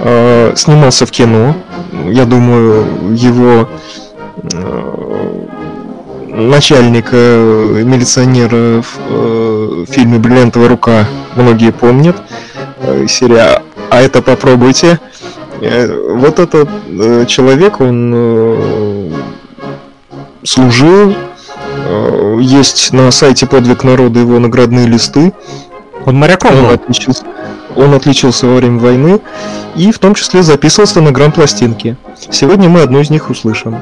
[0.00, 1.54] Э, Снимался в кино.
[2.10, 3.68] Я думаю, его
[4.52, 5.46] э,
[6.36, 12.16] начальника э, милиционера в э, фильме «Бриллиантовая рука» многие помнят.
[12.80, 15.00] Э, Серия «А это попробуйте».
[15.60, 19.10] Э, Вот этот э, человек, он э,
[20.44, 21.14] служил.
[21.86, 25.32] Э, есть на сайте «Подвиг народа» его наградные листы.
[26.04, 26.70] Он моряком Он был.
[26.70, 27.24] отличился,
[27.74, 29.20] он отличился во время войны
[29.74, 31.96] и в том числе записывал стенограмм-пластинки.
[32.30, 33.76] Сегодня мы одну из них услышим.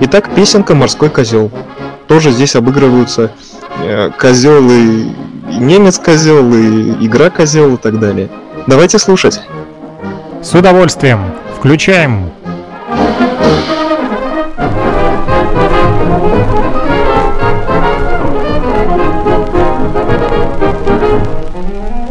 [0.00, 1.50] Итак, песенка «Морской козел».
[2.08, 3.30] Тоже здесь обыгрываются
[3.82, 5.10] э, козел и,
[5.58, 8.28] немец козел, и игра козел и так далее.
[8.66, 9.40] Давайте слушать.
[10.42, 11.32] С удовольствием.
[11.56, 12.30] Включаем.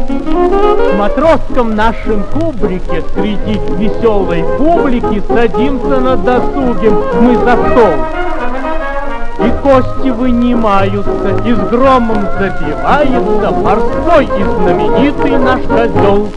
[0.08, 8.24] В матросском нашем кубрике Среди веселой публики Садимся на досугем мы за стол
[9.38, 16.28] И кости вынимаются, и с громом забивается Морской и знаменитый наш козел.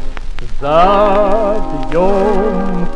[0.60, 2.08] Забьем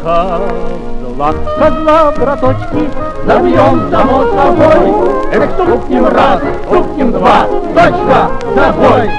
[0.02, 2.90] козла, козла, браточки,
[3.26, 4.94] Забьем, само собой,
[5.32, 7.46] Эх, стукнем раз, стукнем два,
[7.76, 9.12] Точка, забой!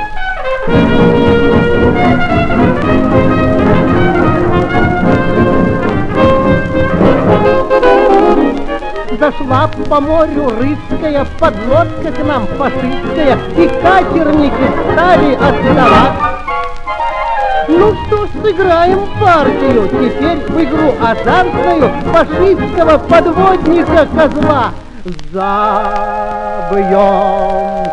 [9.23, 16.13] Зашла по морю рыская подлодка к нам фашистская, и катерники стали отставать.
[17.69, 24.73] Ну что ж, сыграем партию, теперь в игру азартную фашистского подводника козла.
[25.33, 26.27] Забьем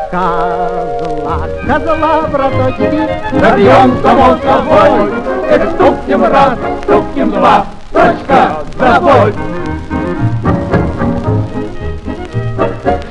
[0.09, 3.07] козла, козла, браточки,
[3.39, 5.13] забьем само собой.
[5.51, 9.31] Эх, стукнем раз, стукнем два, точка, забой.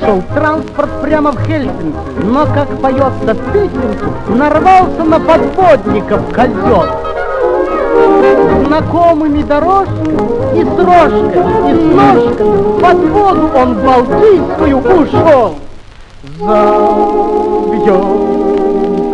[0.09, 6.87] Шел транспорт прямо в Хельсинки, но, как поется в песенке, нарвался на подводников козел.
[8.65, 15.57] Знакомыми дорожками и с рожками, и с ножками под воду он Балтийскую ушел.
[16.39, 16.89] Забьем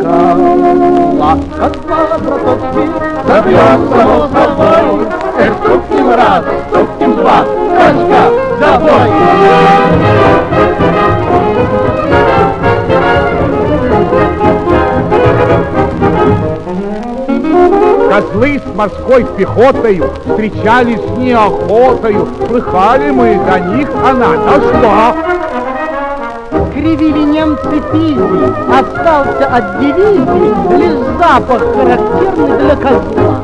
[0.00, 2.84] козла, козла, браточки,
[3.26, 5.08] забьем само собой.
[5.38, 7.38] Эх, стукнем раз, стукнем два,
[7.74, 8.22] точка,
[8.60, 9.10] забой.
[18.14, 25.16] Козлы с морской пехотою встречались неохотою, слыхали мы до них, она дошла.
[26.72, 33.40] Кривили немцы пизи, остался от дивизии лишь запах характерный для козла.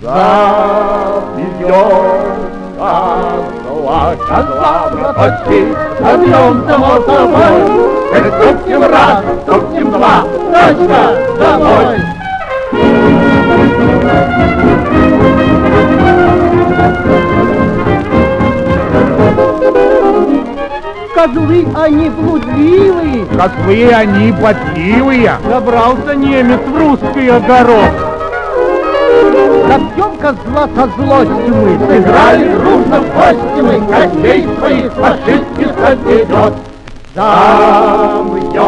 [0.00, 1.28] Забьем
[2.78, 7.56] козла, козла, браточки, забьем само собой.
[8.16, 11.00] Стукнем раз, стукнем два, точка,
[11.38, 12.17] домой.
[21.14, 25.32] Козлы они блудливые, козлы они ботливые.
[25.48, 27.90] Забрался немец в русский огород.
[29.66, 36.54] Забьем козла со злостью мы, сыграли дружно в гости мы, костей своих фашистских соседет.
[37.14, 38.58] Забьем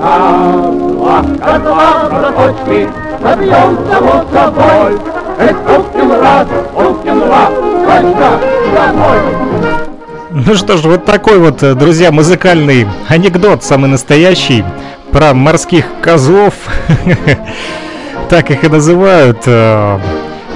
[0.00, 2.88] козла, козла, браточки,
[3.22, 4.98] забьем само собой.
[5.38, 8.40] Эх, стукнем раз, стукнем два, точка,
[8.74, 9.18] домой.
[10.30, 14.64] Ну что ж, вот такой вот, э, друзья, музыкальный анекдот, самый настоящий,
[15.10, 16.54] про морских козлов.
[18.28, 19.42] Так их и называют.
[19.44, 19.98] э,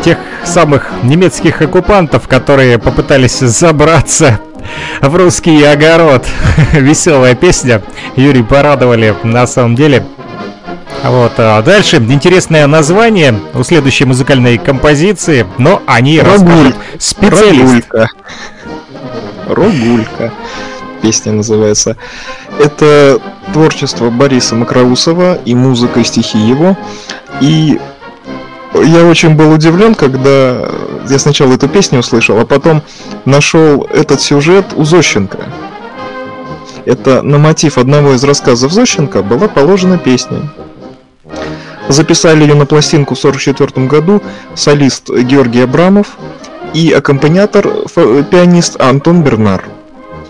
[0.02, 4.40] Тех самых немецких оккупантов, которые попытались забраться
[5.02, 6.24] в русский огород.
[6.72, 7.82] Веселая песня.
[8.14, 10.04] Юрий порадовали на самом деле.
[11.05, 17.88] Вот, а дальше интересное название у следующей музыкальной композиции, но они расскажут специалист.
[17.90, 18.09] Рогулька.
[19.47, 20.32] Рогулька.
[21.03, 21.97] Песня называется.
[22.59, 23.20] Это
[23.53, 26.76] творчество Бориса Макроусова и музыка и стихи его.
[27.40, 27.78] И
[28.74, 30.68] я очень был удивлен, когда
[31.09, 32.82] я сначала эту песню услышал, а потом
[33.24, 35.38] нашел этот сюжет у Зощенко.
[36.84, 40.51] Это на мотив одного из рассказов Зощенко была положена песня.
[41.89, 44.22] Записали ее на пластинку в 1944 году
[44.55, 46.18] солист Георгий Абрамов
[46.74, 47.68] и аккомпаниатор
[48.30, 49.64] пианист Антон Бернар.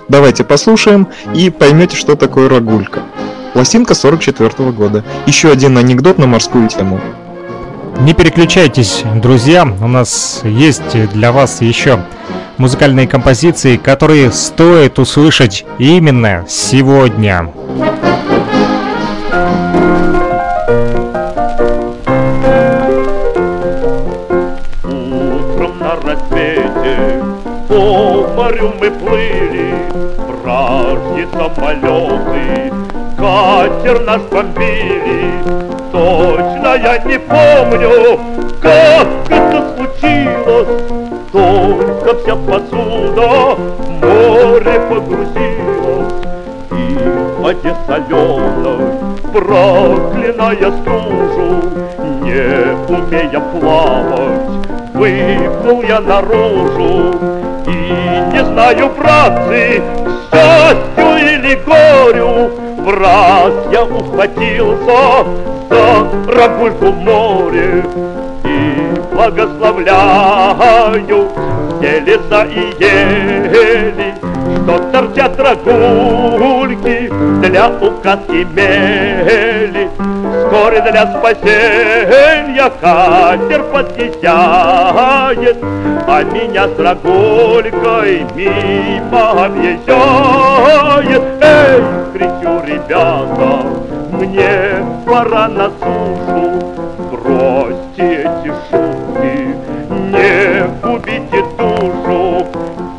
[0.09, 3.03] Давайте послушаем и поймете, что такое рогулька.
[3.55, 5.05] Пластинка 44 года.
[5.27, 7.01] Еще один анекдот на морскую тему.
[8.01, 12.01] Не переключайтесь, друзья, у нас есть для вас еще
[12.59, 17.51] музыкальные композиции, которые стоит услышать именно сегодня.
[28.47, 29.75] Морю мы плыли,
[30.29, 32.73] вражьи самолеты,
[33.19, 35.33] катер наш бомбили.
[35.91, 38.21] Точно я не помню,
[38.63, 40.83] как это случилось,
[41.33, 46.13] только вся посуда в море погрузилась.
[46.71, 48.95] И в воде соленой,
[49.33, 51.63] проклиная стужу,
[52.23, 57.56] не умея плавать, выплыл я наружу.
[57.67, 57.77] И
[58.33, 59.83] не знаю, братцы,
[60.31, 65.27] счастью или горю, в раз я ухватился
[65.69, 67.85] за рогульку море
[68.45, 71.29] и благословляю
[71.81, 74.15] все леса и ели,
[74.63, 77.11] что торчат рогульки
[77.41, 79.91] для указки мели.
[80.47, 85.57] Вскоре для спасения катер подъезжает,
[86.07, 91.23] а меня с рогулькой мимо объезжает.
[91.41, 91.83] Эй,
[92.13, 93.67] кричу, ребята,
[94.13, 96.63] мне пора на сушу,
[97.11, 99.57] бросьте эти шутки,
[99.91, 102.47] не губите душу.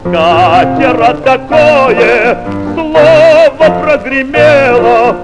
[0.04, 2.38] Катера такое
[2.98, 5.16] слово прогремело,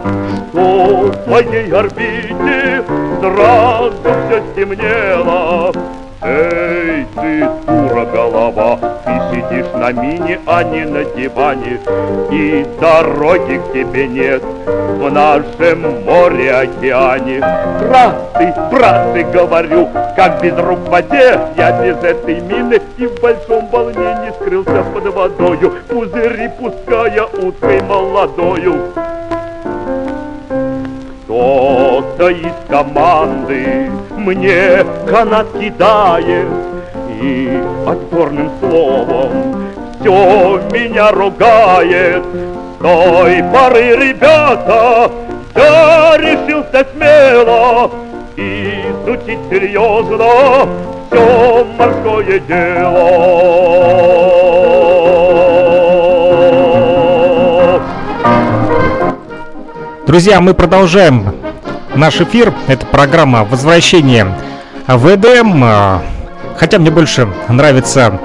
[0.50, 2.84] что в моей орбите
[3.20, 5.72] сразу все стемнело.
[6.26, 11.82] Эй, ты, дура голова, ты сидишь на мине, а не на диване,
[12.32, 17.40] И дороги к тебе нет в нашем море-океане.
[17.82, 23.68] Браты, браты, говорю, как без рук в воде, Я без этой мины и в большом
[23.68, 28.94] волнении скрылся под водою, Пузыри пуская уткой молодою.
[31.34, 36.48] Кто-то из команды мне канат кидает
[37.20, 42.24] И отборным словом все меня ругает.
[42.24, 45.10] С той поры, ребята,
[45.56, 47.90] я решился смело
[48.38, 50.70] Изучить серьезно
[51.10, 54.33] все морское дело.
[60.06, 61.34] Друзья, мы продолжаем
[61.96, 62.54] наш эфир.
[62.68, 64.38] Это программа «Возвращение
[64.86, 65.64] в Эдем».
[65.64, 66.02] А,
[66.58, 68.20] Хотя мне больше нравится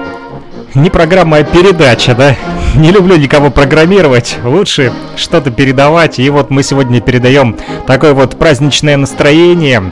[0.75, 2.35] не программа, а передача, да?
[2.75, 6.19] Не люблю никого программировать, лучше что-то передавать.
[6.19, 7.57] И вот мы сегодня передаем
[7.87, 9.91] такое вот праздничное настроение.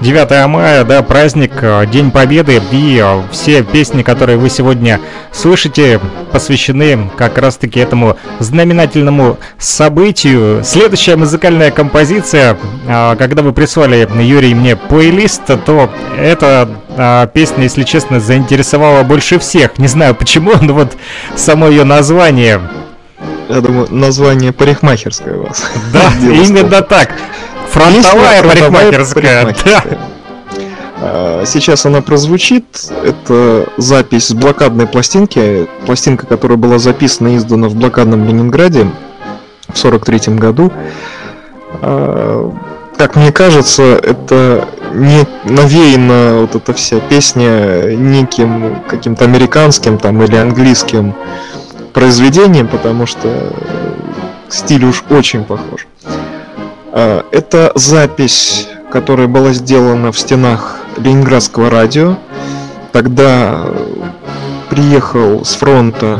[0.00, 5.00] 9 мая, да, праздник, э, День Победы, и э, все песни, которые вы сегодня
[5.32, 10.62] слышите, посвящены как раз-таки этому знаменательному событию.
[10.64, 16.68] Следующая музыкальная композиция, э, когда вы прислали, Юрий, мне плейлист, то эта
[17.32, 19.78] песня, если честно, заинтересовала больше всех.
[19.78, 20.96] Не знаю почему, но вот
[21.36, 22.60] само ее название.
[23.48, 25.64] Я думаю, название парикмахерская у вас.
[25.92, 27.10] Да, именно так.
[27.70, 29.54] Фронтовая парикмахерская.
[29.64, 29.84] Да.
[31.00, 32.64] А, Сейчас она прозвучит.
[33.04, 35.68] Это запись с блокадной пластинки.
[35.86, 38.90] Пластинка, которая была записана и издана в блокадном Ленинграде
[39.68, 40.72] в 43 году.
[41.82, 42.52] А,
[42.96, 50.36] Как мне кажется, это не навеяна вот эта вся песня неким каким-то американским там или
[50.36, 51.14] английским
[51.92, 53.52] произведением, потому что
[54.48, 55.87] стиль уж очень похож.
[56.92, 62.16] А, Это запись, которая была сделана в стенах Ленинградского радио.
[62.92, 64.10] Тогда э,
[64.70, 66.18] приехал с фронта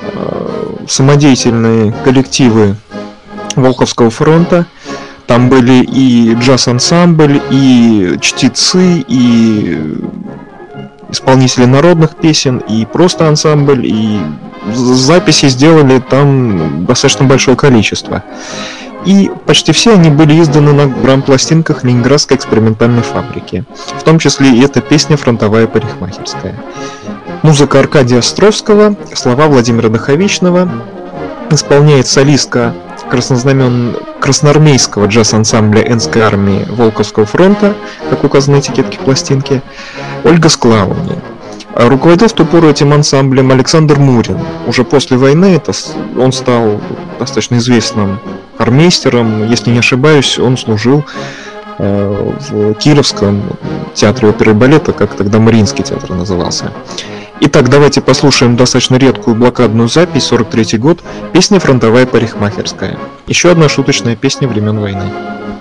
[0.00, 2.76] э, самодеятельные коллективы
[3.56, 4.66] Волховского фронта.
[5.26, 9.98] Там были и джаз-ансамбль, и чтецы, и
[11.10, 14.20] исполнители народных песен, и просто ансамбль, и
[14.72, 18.22] записи сделали там достаточно большое количество.
[19.06, 23.64] И почти все они были изданы на грамм-пластинках Ленинградской экспериментальной фабрики.
[23.98, 26.56] В том числе и эта песня «Фронтовая парикмахерская».
[27.42, 30.68] Музыка Аркадия Островского, слова Владимира Даховичного,
[31.50, 32.74] исполняет солистка
[33.08, 33.96] краснознамен...
[34.18, 37.74] красноармейского джаз-ансамбля Энской армии Волковского фронта,
[38.10, 39.62] как указано на этикетке пластинки,
[40.24, 41.20] Ольга Склауни.
[41.78, 44.38] Руководил в ту пору этим ансамблем Александр Мурин.
[44.66, 45.72] Уже после войны это
[46.18, 46.80] он стал
[47.18, 48.18] достаточно известным
[48.56, 49.46] армейстером.
[49.50, 51.04] Если не ошибаюсь, он служил
[51.76, 53.42] э, в Кировском
[53.92, 56.72] театре оперы и балета, как тогда Мариинский театр назывался.
[57.38, 61.00] Итак, давайте послушаем достаточно редкую блокадную запись, 43 год,
[61.34, 62.98] песня «Фронтовая парикмахерская».
[63.26, 65.12] Еще одна шуточная песня времен войны.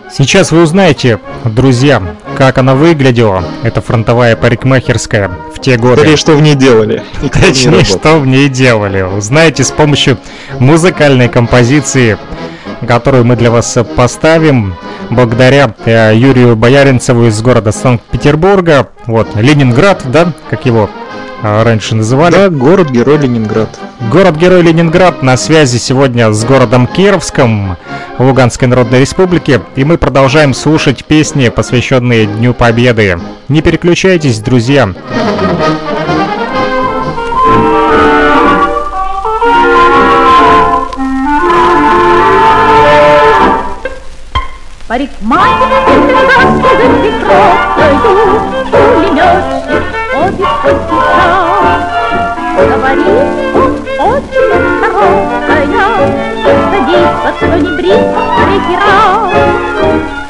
[0.09, 2.01] Сейчас вы узнаете, друзья,
[2.37, 5.97] как она выглядела, эта фронтовая парикмахерская в те годы.
[5.97, 7.03] Точнее, что в ней делали.
[7.33, 9.01] Точнее, что в ней делали.
[9.01, 10.17] Узнаете с помощью
[10.59, 12.17] музыкальной композиции,
[12.87, 14.75] которую мы для вас поставим
[15.09, 18.89] благодаря э, Юрию Бояринцеву из города Санкт-Петербурга.
[19.07, 20.89] Вот, Ленинград, да, как его
[21.41, 22.33] раньше называли.
[22.33, 23.69] Да, город-герой Ленинград.
[24.11, 27.77] Город-герой Ленинград на связи сегодня с городом Кировском
[28.19, 29.61] Луганской Народной Республики.
[29.75, 33.19] И мы продолжаем слушать песни, посвященные Дню Победы.
[33.47, 34.93] Не переключайтесь, друзья.
[44.87, 46.75] Парикмахер за прекрасною,
[50.27, 51.83] обе сейчас.
[52.55, 54.51] Говорит он очень
[54.81, 55.65] осторожная,
[56.71, 58.03] садится, кто не брит,
[58.37, 59.31] третий раз.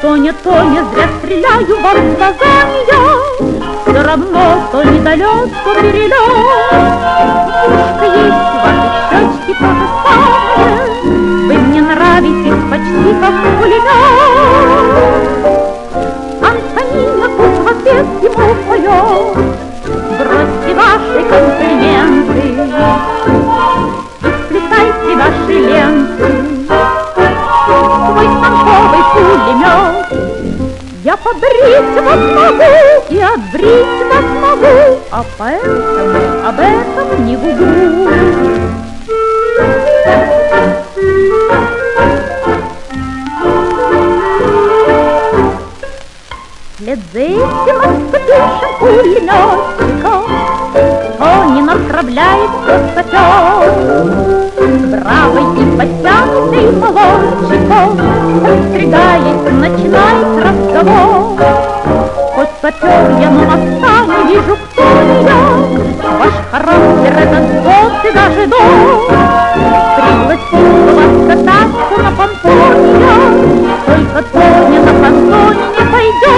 [0.02, 2.54] Тоня, Тоня, зря стреляю вам в глаза
[2.88, 3.02] я,
[3.86, 6.12] все равно то недалек, то перелет.
[7.68, 10.78] Ушко есть ваши щечки то же самое,
[11.46, 14.76] вы мне нравитесь почти как пулемет.
[21.16, 22.42] Ваши комплименты
[24.44, 26.26] сплетайте ваши ленты.
[28.06, 30.06] Свой станковый пулемет
[31.04, 32.74] я побрить вас могу
[33.08, 38.10] и отбрить вас могу, а поэтому об этом не гугу.
[46.76, 50.25] Вслед за этим отступившим пулеметчиком
[52.16, 53.72] кто сапер
[54.88, 57.90] Бравый и подтянутый молодчиком
[58.40, 61.38] Подстригаясь, начинает разговор.
[62.34, 65.40] Хоть сапер я, но отца не вижу, кто я.
[66.18, 69.16] Ваш характер этот год и даже дом.
[69.96, 73.14] Пригласил вас кататься на понтоне я
[73.86, 76.36] Только Тоня на понтоне не пойдет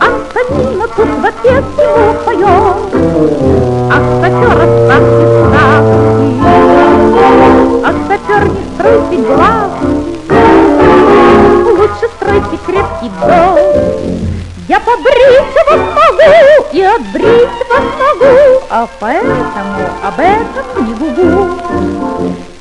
[0.00, 2.27] Антонина тут в ответ ему
[3.18, 6.06] Ах, сапер, оставьте сказки
[7.84, 9.90] Ах, сапер, не стройте глазки
[11.64, 13.58] Лучше стройте крепкий дом.
[14.68, 16.32] Я побрить вас могу
[16.72, 18.36] и отбрить вас могу,
[18.70, 21.48] а поэтому об этом не гугу.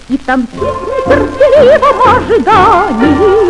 [0.09, 3.46] И там в нетерпеливом ожидании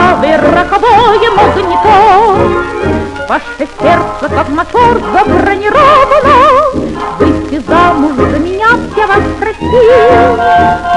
[0.00, 2.38] для меня вы роковое магнитон.
[3.28, 6.36] Ваше сердце, как мотор, забронировано,
[7.18, 10.36] Выйти замуж за меня все вас просил.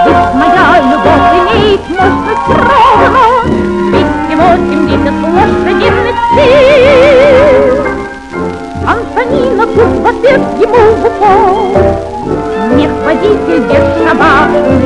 [0.06, 3.24] Ведь моя любовь имеет мощность ровно
[3.92, 7.74] 280 лошадиных сил.
[8.88, 9.64] Антонина
[10.10, 11.06] ответ ему в
[12.76, 14.83] Не ходите бесшабашный, Не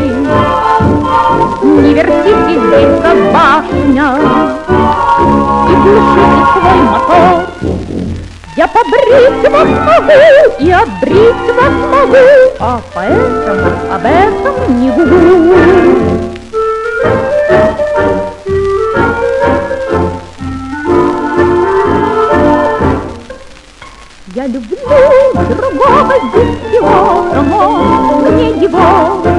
[2.07, 4.07] вертите здесь, как башня,
[5.67, 7.47] И глушите свой мотор.
[8.55, 10.11] Я побрить вас могу
[10.59, 12.17] и отбрить вас могу,
[12.59, 15.55] А поэтому об этом не гугу.
[24.33, 24.77] Я люблю
[25.49, 27.41] другого десятиота,
[28.29, 29.36] мне его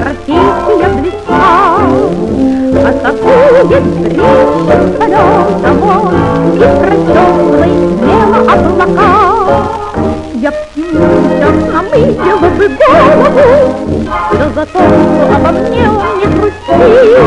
[3.58, 5.78] Атакует встречу полетом
[6.54, 9.10] и прочесывает смело облака.
[10.34, 13.48] Я птица намылила бы голову,
[14.30, 17.24] да за то, что обо мне он не грустил.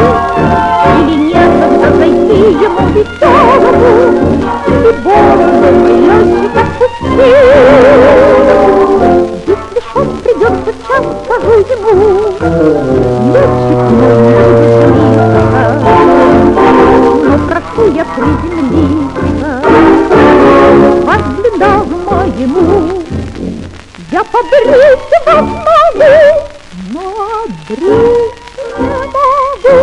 [1.00, 3.72] Или некогда зайти ему веселому,
[4.68, 4.70] и
[5.04, 5.70] бороду
[6.00, 7.28] летчик отпустил.
[9.48, 11.92] Если ж он придет сейчас, скажу ему,
[21.06, 23.04] вас блиндаж моему.
[24.12, 25.46] Я побрить вас
[25.96, 26.16] могу,
[26.92, 27.04] но
[27.44, 28.38] отбрить
[28.80, 29.82] не могу.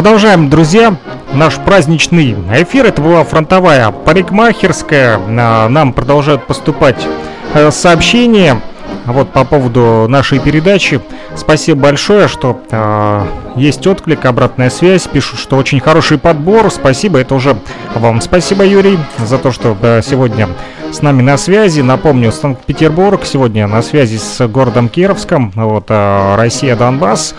[0.08, 0.96] продолжаем, друзья,
[1.38, 2.88] наш праздничный эфир.
[2.88, 5.18] Это была фронтовая парикмахерская.
[5.18, 7.08] Нам продолжают поступать
[7.54, 8.60] э, сообщения
[9.06, 11.00] вот по поводу нашей передачи.
[11.36, 13.26] Спасибо большое, что э,
[13.56, 15.08] есть отклик, обратная связь.
[15.08, 16.72] Пишут, что очень хороший подбор.
[16.72, 17.58] Спасибо, это уже
[17.96, 18.20] вам.
[18.22, 20.50] Спасибо, Юрий, за то, что э, сегодня
[20.92, 21.82] с нами на связи.
[21.82, 25.52] Напомню, Санкт-Петербург сегодня на связи с городом Кировском.
[25.56, 27.36] Вот э, Россия, Донбасс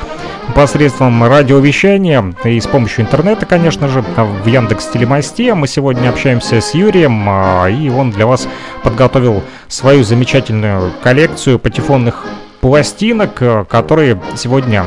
[0.58, 5.54] посредством радиовещания и с помощью интернета, конечно же, в Яндекс Телемосте.
[5.54, 8.48] Мы сегодня общаемся с Юрием, а, и он для вас
[8.82, 12.26] подготовил свою замечательную коллекцию патефонных
[12.60, 14.86] пластинок, э, которые сегодня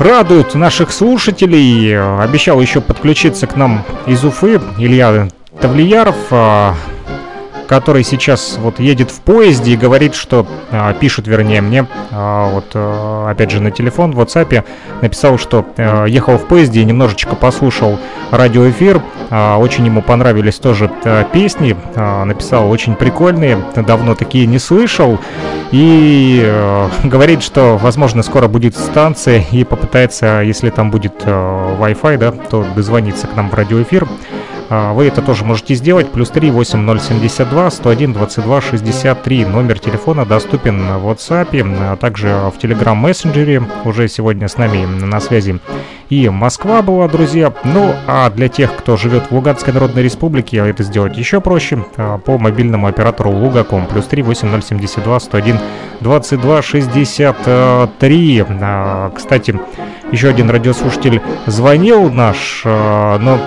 [0.00, 1.96] радуют наших слушателей.
[2.20, 5.28] Обещал еще подключиться к нам из Уфы Илья
[5.60, 6.74] Тавлияров, а,
[7.66, 12.66] который сейчас вот едет в поезде и говорит, что а, пишет, вернее, мне, а, вот
[12.74, 14.64] а, опять же на телефон в WhatsApp
[15.02, 17.98] написал, что а, ехал в поезде и немножечко послушал
[18.30, 24.58] радиоэфир, а, очень ему понравились тоже а, песни, а, написал очень прикольные, давно такие не
[24.58, 25.18] слышал.
[25.72, 32.18] И а, говорит, что возможно скоро будет станция и попытается, если там будет а, Wi-Fi,
[32.18, 34.06] да, то дозвониться к нам в радиоэфир.
[34.76, 36.10] А, вы это тоже можете сделать.
[36.10, 39.44] Плюс 3 8072 101 22 63.
[39.46, 43.62] Номер телефона доступен в WhatsApp, а также в Telegram мессенджере.
[43.84, 45.60] Уже сегодня с нами на связи
[46.10, 47.52] и Москва была, друзья.
[47.64, 51.84] Ну, а для тех, кто живет в Луганской Народной Республике, это сделать еще проще.
[51.96, 53.86] А, по мобильному оператору Лугаком.
[53.86, 55.58] Плюс 3 8072 101
[56.00, 58.44] 22 63.
[59.14, 59.54] Кстати,
[60.10, 63.38] еще один радиослушатель звонил наш, но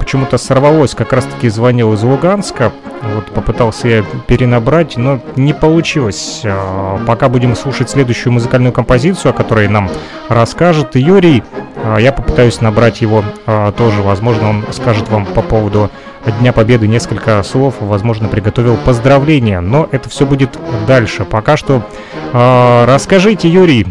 [0.00, 2.72] почему-то сорвалось, как раз таки звонил из Луганска,
[3.02, 6.40] вот попытался я перенабрать, но не получилось.
[6.44, 9.88] А, пока будем слушать следующую музыкальную композицию, о которой нам
[10.28, 11.42] расскажет Юрий,
[11.84, 15.90] а, я попытаюсь набрать его а, тоже, возможно, он скажет вам по поводу
[16.40, 21.24] Дня Победы несколько слов, возможно, приготовил поздравления, но это все будет дальше.
[21.24, 21.82] Пока что
[22.32, 23.86] расскажите, Юрий,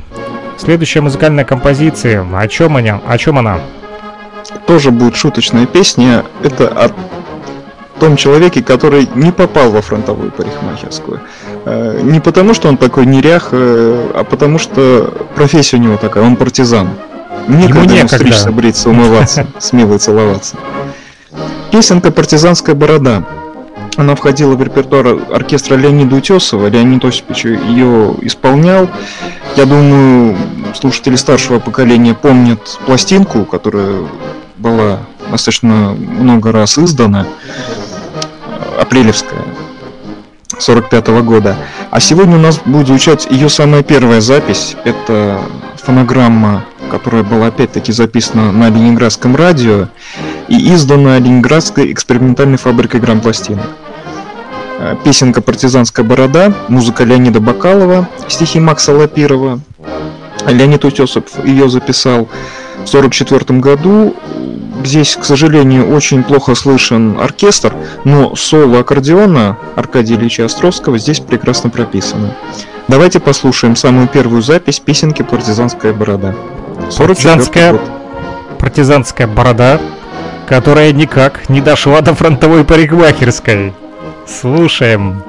[0.58, 3.02] следующая музыкальная композиция, о чем она?
[3.08, 3.60] О чем она?
[4.68, 6.26] Тоже будет шуточная песня.
[6.44, 6.92] Это о
[8.00, 11.22] том человеке, который не попал во фронтовую парикмахерскую.
[11.66, 16.24] Э, не потому, что он такой нерях, э, а потому, что профессия у него такая,
[16.24, 16.90] он партизан.
[17.48, 20.56] Некогда ему, ему стричься, бриться, умываться, с милой целоваться.
[21.72, 23.24] Песенка «Партизанская борода».
[24.00, 26.68] Она входила в репертуар оркестра Леонида Утесова.
[26.68, 28.90] Леонид Осипович ее исполнял.
[29.58, 30.38] Я думаю,
[30.74, 34.04] слушатели старшего поколения помнят пластинку, которая
[34.56, 37.28] была достаточно много раз издана,
[38.80, 39.44] апрелевская,
[40.58, 41.58] 45 -го года.
[41.92, 44.78] А сегодня у нас будет звучать ее самая первая запись.
[44.86, 45.42] Это
[45.76, 49.90] фонограмма, которая была опять-таки записана на Ленинградском радио
[50.48, 53.68] и издана Ленинградской экспериментальной фабрикой грампластинок.
[54.82, 59.60] Э, песенка «Партизанская борода», музыка Леонида Бакалова, стихи Макса Лапирова.
[60.48, 62.30] Леонид Утесов ее записал
[62.86, 64.16] в 1944 году.
[64.86, 67.74] Здесь, к сожалению, очень плохо слышен оркестр,
[68.06, 72.34] но соло аккордеона Аркадия Ильича Островского здесь прекрасно прописано.
[72.88, 76.34] Давайте послушаем самую первую запись песенки «Партизанская борода».
[76.98, 77.82] Партизанская, год.
[78.58, 79.82] партизанская борода,
[80.48, 83.74] которая никак не дошла до фронтовой парикмахерской.
[84.30, 85.24] Слушаем.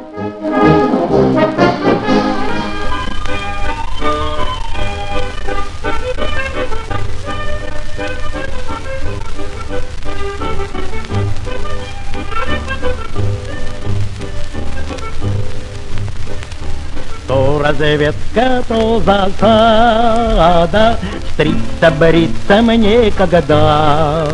[17.71, 20.99] Разведка, то засада,
[21.35, 24.27] Стриться, бриться мне когда.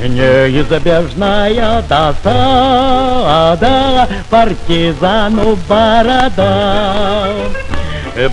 [0.00, 7.28] Неизбежная досада партизану борода.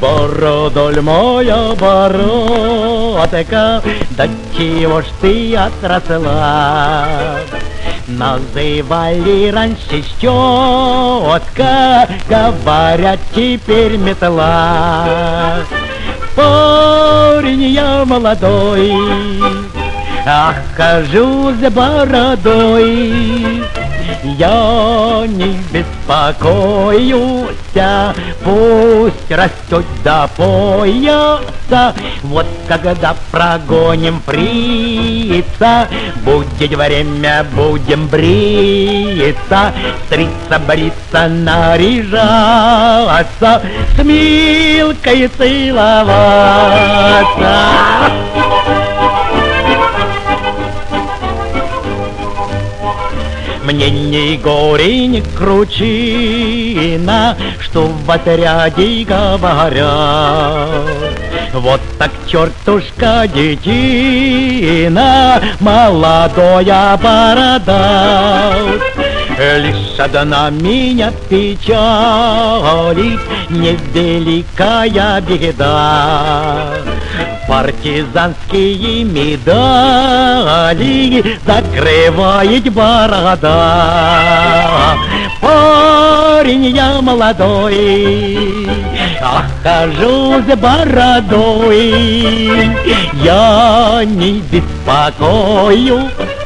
[0.02, 4.28] Бородоль моя бородка, да
[4.58, 7.06] чего ж ты отросла?
[8.08, 15.58] Называли раньше щетка, говорят теперь метла.
[16.36, 18.92] Парень я молодой,
[20.28, 23.64] Ах, хожу с бородой,
[24.24, 27.54] я не беспокоюсь,
[28.44, 31.94] пусть растет до пояса.
[32.24, 35.88] Вот когда прогоним фрица,
[36.24, 39.74] будет время, будем бриться,
[40.08, 42.22] стрица, бриться, наряжаться,
[43.96, 46.16] с Милкой целоваться.
[53.66, 60.70] Мне ни горе, ни кручина, что в отряде говорят.
[61.52, 68.54] Вот так чертушка детина, молодая борода.
[69.58, 76.76] Лишь одна меня печалит, невеликая беда.
[77.48, 80.04] Партизанские медали
[81.46, 83.52] закрывает борода.
[85.40, 88.68] Парень я молодой,
[89.22, 91.94] а хожу с бородой.
[93.22, 94.42] Я не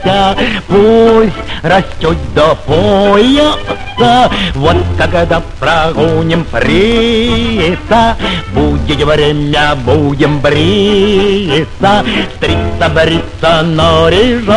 [0.04, 1.34] беспокоюсь, пусть
[1.64, 4.32] растет до пояса.
[4.56, 8.16] Вот когда прогоним фрица,
[8.54, 14.52] будет время, будем бриться, стриться, бриться, наряжаться,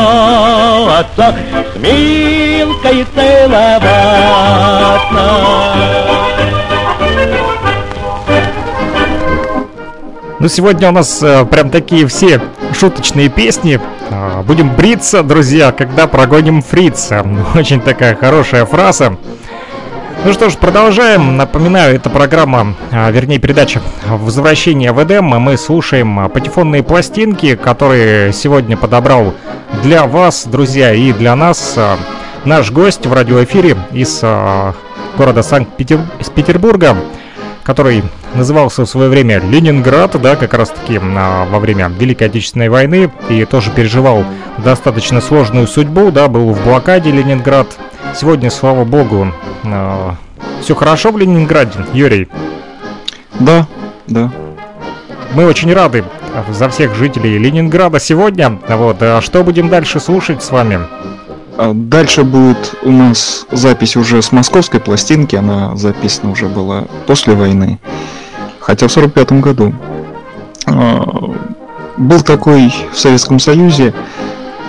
[1.75, 3.83] с милкой целоваться.
[10.43, 12.41] Ну, сегодня у нас э, прям такие все
[12.77, 13.81] шуточные песни.
[14.11, 17.25] Э, будем бриться, друзья, когда прогоним фрица.
[17.55, 19.17] Очень такая хорошая фраза.
[20.25, 21.37] Ну что ж, продолжаем.
[21.37, 25.27] Напоминаю, это программа, а, вернее передача «Возвращение в Эдем».
[25.27, 29.35] Мы слушаем а, патефонные пластинки, которые сегодня подобрал
[29.85, 31.97] для вас, друзья, и для нас а,
[32.45, 34.75] наш гость в радиоэфире из а,
[35.17, 36.97] города Санкт-Петербурга,
[37.63, 38.03] который
[38.35, 43.11] назывался в свое время Ленинград, да, как раз таки а, во время Великой Отечественной войны,
[43.29, 44.25] и тоже переживал
[44.59, 47.67] достаточно сложную судьбу, да, был в блокаде Ленинград.
[48.15, 49.29] Сегодня, слава богу,
[49.65, 50.17] а,
[50.61, 52.29] все хорошо в Ленинграде, Юрий.
[53.39, 53.67] Да,
[54.07, 54.33] да.
[55.35, 56.05] Мы очень рады
[56.51, 58.59] за всех жителей Ленинграда сегодня.
[58.69, 60.81] Вот, а что будем дальше слушать с вами?
[61.57, 67.35] А Дальше будет у нас запись уже с московской пластинки, она записана уже была после
[67.35, 67.79] войны,
[68.63, 69.75] хотя в 45 году.
[70.67, 71.35] А,
[71.99, 73.93] Был такой в Советском Союзе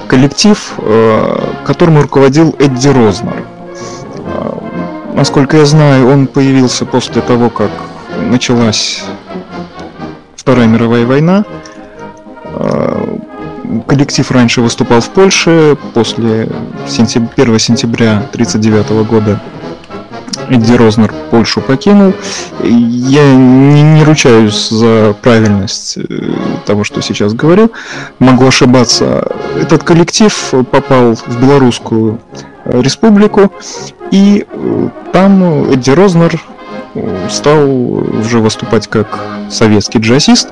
[0.07, 1.35] коллектив, э,
[1.65, 3.43] которым руководил Эдди Рознер.
[4.25, 4.57] А,
[5.15, 7.71] Насколько я знаю, он появился после того, как
[8.29, 9.03] началась
[10.35, 11.45] Вторая мировая война.
[13.87, 16.49] Коллектив раньше выступал в Польше, после
[16.87, 19.39] сентяб- 1 сентября 1939 года
[20.53, 22.13] Эдди Рознер Польшу покинул.
[22.61, 26.01] Я не, не ручаюсь за правильность э,
[26.65, 27.71] того, что сейчас говорю.
[28.19, 29.27] Могу ошибаться.
[29.59, 30.33] Этот коллектив
[30.71, 32.19] попал в Белорусскую
[32.65, 33.51] э, республику,
[34.11, 36.39] и э, там Эдди Рознер
[37.31, 40.49] стал уже выступать как советский джазист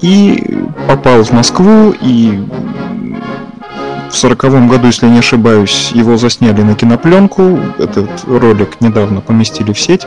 [0.00, 2.42] и попал в Москву и
[4.10, 7.58] в сороковом году, если не ошибаюсь, его засняли на кинопленку.
[7.78, 10.06] Этот ролик недавно поместили в сеть.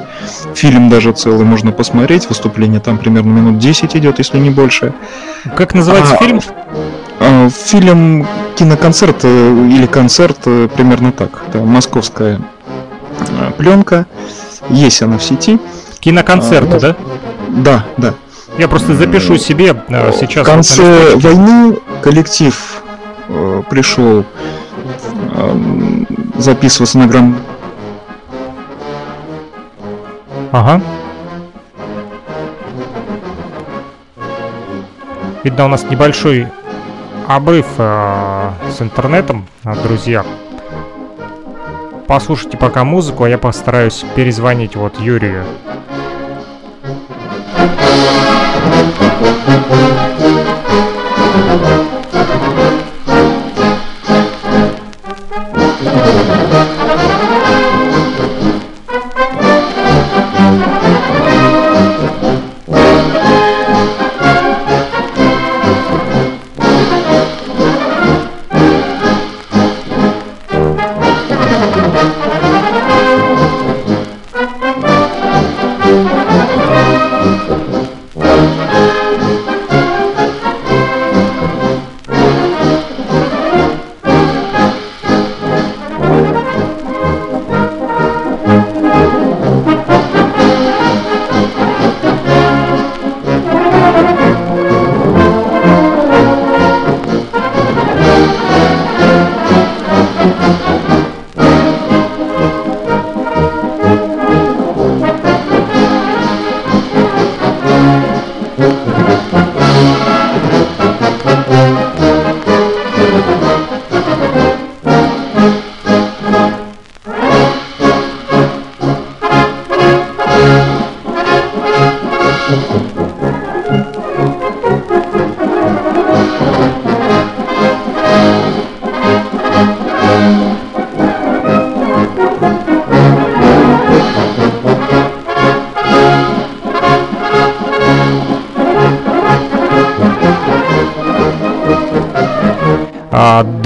[0.55, 2.27] Фильм даже целый можно посмотреть.
[2.29, 4.93] Выступление там примерно минут 10 идет, если не больше.
[5.55, 6.41] Как называется А, фильм?
[7.19, 11.43] А, Фильм киноконцерт или концерт примерно так.
[11.47, 12.41] Это московская
[13.19, 14.05] э, пленка.
[14.69, 15.59] Есть она в сети.
[15.99, 16.95] Киноконцерты, а, да?
[17.49, 18.13] Да, да.
[18.57, 20.45] Я просто запишу себе э, сейчас.
[20.45, 22.83] В конце войны коллектив
[23.31, 24.23] э, пришел
[25.33, 26.05] э,
[26.37, 27.37] записываться на грамм.
[30.51, 30.81] Ага.
[35.43, 36.47] Видно, у нас небольшой
[37.27, 40.25] обрыв э, с интернетом, э, друзья.
[42.07, 45.45] Послушайте пока музыку, а я постараюсь перезвонить вот Юрию.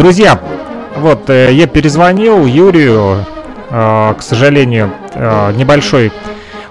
[0.05, 0.39] Друзья,
[0.97, 3.25] вот э, я перезвонил Юрию,
[3.71, 6.11] э, к сожалению, э, небольшой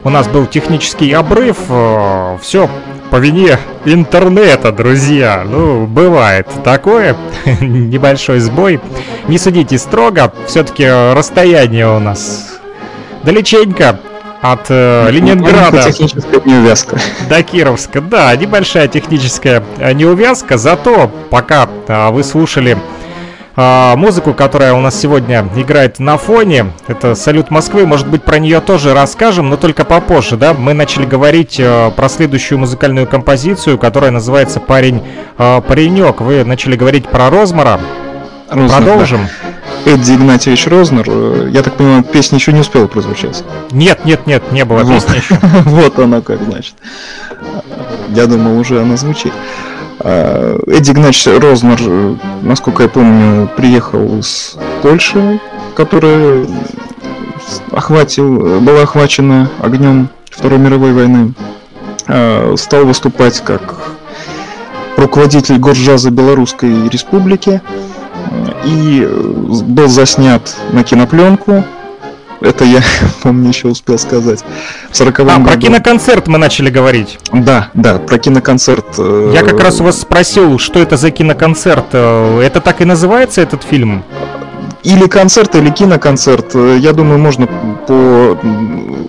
[0.05, 2.71] у нас был технический обрыв, э, все
[3.11, 5.43] по вине интернета, друзья.
[5.45, 7.17] Ну, бывает такое,
[7.61, 8.79] небольшой сбой.
[9.27, 12.61] Не судите строго, все-таки расстояние у нас
[13.25, 13.99] далеченько
[14.45, 16.99] от э, Ленинграда Техническая неувязка.
[17.29, 18.01] до Кировска.
[18.01, 22.77] Да, небольшая техническая э, неувязка, зато пока а, вы слушали
[23.57, 28.39] а, музыку, которая у нас сегодня играет на фоне, это «Салют Москвы», может быть, про
[28.39, 30.55] нее тоже расскажем, но только попозже, да?
[30.55, 35.03] Мы начали говорить э, про следующую музыкальную композицию, которая называется «Парень,
[35.39, 36.21] э, паренек».
[36.21, 37.81] Вы начали говорить про Розмара.
[38.51, 39.21] Рознер, Продолжим.
[39.85, 39.93] да.
[39.93, 43.45] Эдди Игнатьевич Рознер, э, я так понимаю, песня еще не успела прозвучать.
[43.71, 44.95] Нет, нет, нет, не было Вот.
[44.95, 45.39] песни еще.
[45.65, 46.75] Вот она как, значит.
[48.11, 49.33] Я думал, уже она звучит.
[50.01, 55.41] А, Эдди Игнатьевич Рознер, насколько я помню, приехал из Польши,
[55.75, 56.47] которая
[57.71, 61.35] охватил, была охвачена огнем Второй мировой войны.
[62.07, 63.77] А, Стал выступать как
[64.97, 67.61] руководитель горджаза Белорусской Республики
[68.65, 71.65] и э, был заснят на кинопленку.
[72.45, 72.83] Это я,
[73.23, 74.45] помню, еще успел сказать.
[74.91, 75.45] В 40 А, году.
[75.47, 77.19] про киноконцерт мы начали говорить.
[77.33, 78.85] Да, да, про киноконцерт.
[78.99, 81.87] э, Я как раз у вас спросил, что это за киноконцерт.
[81.93, 84.05] Э, Это так и называется этот фильм?
[84.83, 86.55] Или концерт, или киноконцерт.
[86.55, 87.47] Э, Я думаю, можно
[87.87, 88.37] по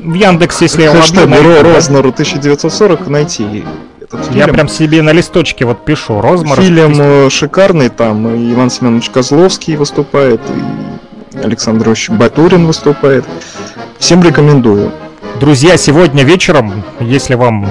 [0.04, 1.62] В Яндексе, если я хэштегу найду?
[1.64, 3.64] Рознеру 1940 найти
[4.02, 4.56] этот Я фильм.
[4.56, 6.22] прям себе на листочке вот пишу.
[6.22, 6.62] Розмар.
[6.62, 10.40] Фильм э, шикарный, там Иван Семенович Козловский выступает,
[11.36, 13.26] и Александр Ильич Батурин выступает.
[14.00, 14.92] Всем рекомендую.
[15.40, 17.68] Друзья, сегодня вечером, если вам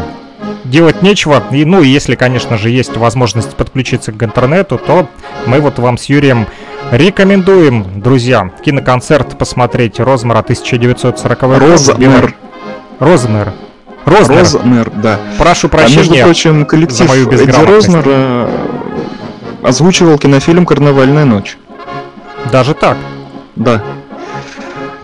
[0.64, 5.08] делать нечего, и, ну и если, конечно же, есть возможность подключиться к интернету, то
[5.46, 6.46] мы вот вам с Юрием
[6.90, 11.58] рекомендуем, друзья, киноконцерт посмотреть Розмара 1940 год.
[11.58, 12.34] Рознер.
[12.98, 13.52] Рознер.
[14.04, 14.38] Рознер.
[14.38, 15.18] Рознер, да.
[15.38, 16.24] Прошу А между прощения.
[16.24, 17.50] прочим, коллектив мою Эдди.
[17.50, 18.48] Рознер
[19.62, 21.56] озвучивал кинофильм «Карнавальная ночь».
[22.52, 22.98] Даже так.
[23.56, 23.82] Да.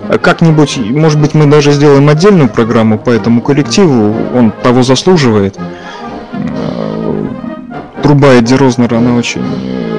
[0.09, 5.57] А Как-нибудь, может быть, мы даже сделаем отдельную программу по этому коллективу, он того заслуживает.
[6.33, 7.27] Э,
[8.03, 9.43] Труба Эдди Рознера, она очень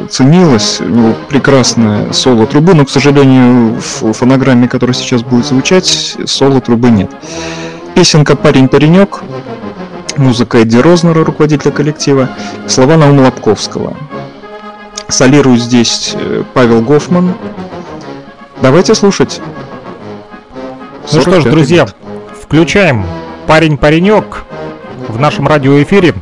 [0.09, 6.17] ценилась, у него прекрасная соло трубы, но, к сожалению, в фонограмме, которая сейчас будет звучать,
[6.25, 7.09] соло трубы нет.
[7.95, 9.21] Песенка «Парень-паренек»,
[10.17, 12.29] музыка Эдди Рознера, руководителя коллектива,
[12.67, 13.95] слова Наума Лобковского.
[15.07, 17.33] Солирует здесь э, Павел Гофман,
[18.61, 19.41] Давайте слушать.
[21.13, 21.95] Ну что ж, 45-й друзья, год.
[22.43, 23.05] включаем
[23.47, 24.43] «Парень-паренек»
[25.07, 26.13] в нашем радиоэфире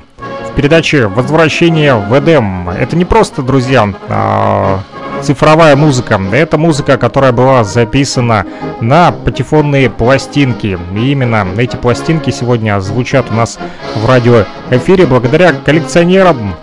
[0.47, 2.69] в передаче «Возвращение в Эдем».
[2.69, 4.79] Это не просто, друзья, а,
[5.21, 6.19] цифровая музыка.
[6.31, 8.45] Это музыка, которая была записана
[8.79, 10.79] на патефонные пластинки.
[10.95, 13.59] И именно эти пластинки сегодня звучат у нас
[13.95, 16.55] в радиоэфире благодаря коллекционерам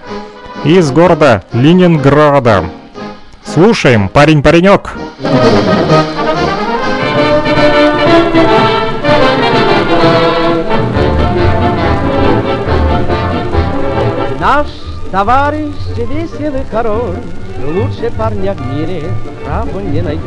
[0.65, 2.65] из города Ленинграда.
[3.47, 4.91] Слушаем, парень-паренек.
[14.41, 14.67] Наш
[15.11, 17.17] товарищ веселый король,
[17.65, 19.05] Лучше парня в мире
[19.45, 20.23] право не найдет.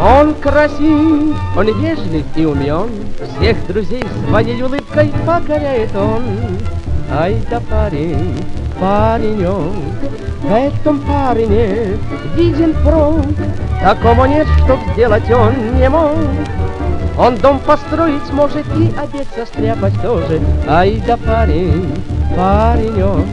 [0.00, 2.88] Он красив, он вежлив и умен,
[3.36, 6.22] Всех друзей своей улыбкой покоряет он.
[7.14, 8.42] Ай да парень,
[8.80, 9.74] паренек,
[10.42, 11.98] в этом парне
[12.34, 13.26] виден прок,
[13.82, 16.16] Такому нет, чтоб сделать он не мог.
[17.18, 20.40] Он дом построить может и обед состряпать тоже.
[20.66, 22.02] Ай да парень,
[22.34, 23.26] паренек,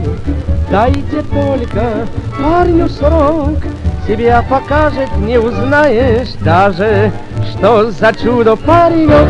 [0.70, 2.06] дайте только
[2.38, 3.58] парню срок.
[4.06, 7.12] Себя покажет, не узнаешь даже,
[7.52, 9.28] что за чудо паренек.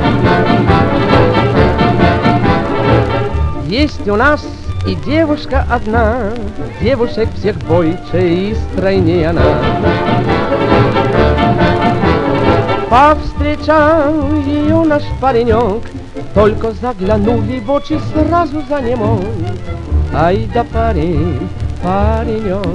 [3.71, 4.45] Есть у нас
[4.85, 6.33] и девушка одна,
[6.81, 9.43] девушек всех бойче и стройнее она.
[12.91, 15.85] Повстречал ее наш паренек,
[16.35, 19.21] Только заглянули в очи, сразу за ним
[20.13, 21.49] Ай да парень,
[21.81, 22.67] паренек,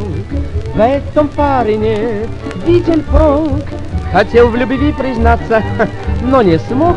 [0.76, 2.26] В этом парне
[2.66, 3.64] виден прок.
[4.14, 5.62] Хотел в любви признаться,
[6.24, 6.96] но не смог,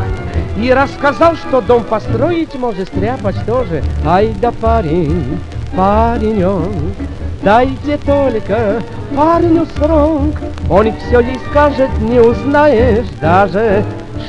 [0.61, 3.81] И рассказал, что дом построить может стряпать тоже.
[4.05, 5.39] Ай да парень,
[5.75, 6.97] паренек,
[7.41, 8.81] Дайте только
[9.15, 10.35] парню срок,
[10.69, 13.85] Он все ей скажет, не узнаешь даже,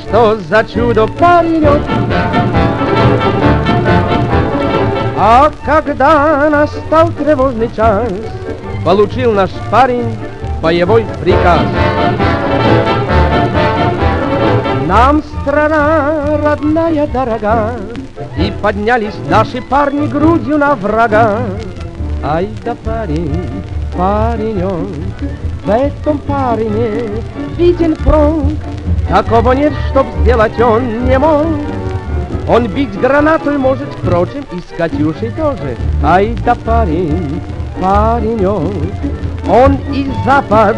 [0.07, 1.81] Что за чудо паренек.
[5.17, 8.07] А когда настал тревожный час,
[8.85, 10.15] Получил наш парень
[10.61, 11.61] боевой приказ.
[14.91, 17.75] Нам страна родная дорога,
[18.37, 21.37] И поднялись наши парни грудью на врага.
[22.21, 23.49] Ай да парень,
[23.97, 24.89] парень он,
[25.63, 27.07] в этом парне
[27.57, 28.59] виден пронг,
[29.07, 31.45] Такого нет, чтоб сделать он не мог.
[32.49, 35.77] Он бить гранатой может, впрочем, и с Катюшей тоже.
[36.03, 37.41] Ай да парень,
[38.45, 38.73] он,
[39.49, 40.75] он и запад,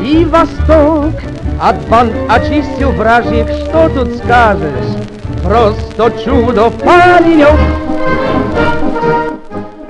[0.00, 1.10] и восток,
[1.60, 4.96] от банд очистил вражьих, что тут скажешь?
[5.42, 7.58] Просто чудо паренек.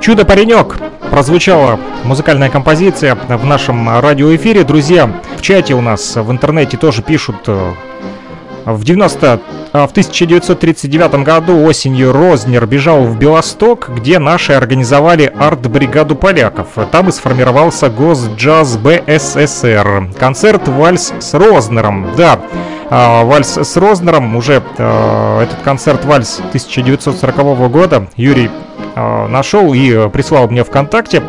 [0.00, 0.76] Чудо-паренек!
[1.10, 4.62] Прозвучала музыкальная композиция в нашем радиоэфире.
[4.62, 7.72] Друзья, в чате у нас в интернете тоже пишут э,
[8.66, 9.40] в 90
[9.72, 16.66] а, в 1939 году осенью Рознер бежал в Белосток, где наши организовали арт-бригаду поляков.
[16.90, 20.10] Там и сформировался Госджаз БССР.
[20.18, 22.08] Концерт «Вальс с Рознером».
[22.16, 22.40] Да,
[22.90, 28.50] а, «Вальс с Рознером», уже а, этот концерт «Вальс» 1940 года Юрий
[28.94, 31.22] нашел и прислал мне ВКонтакте.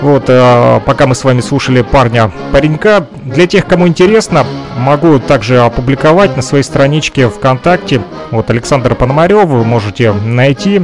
[0.00, 4.46] Вот, э, пока мы с вами слушали парня паренька, для тех, кому интересно,
[4.76, 8.00] могу также опубликовать на своей страничке ВКонтакте.
[8.30, 10.82] Вот Александр Пономарев, вы можете найти.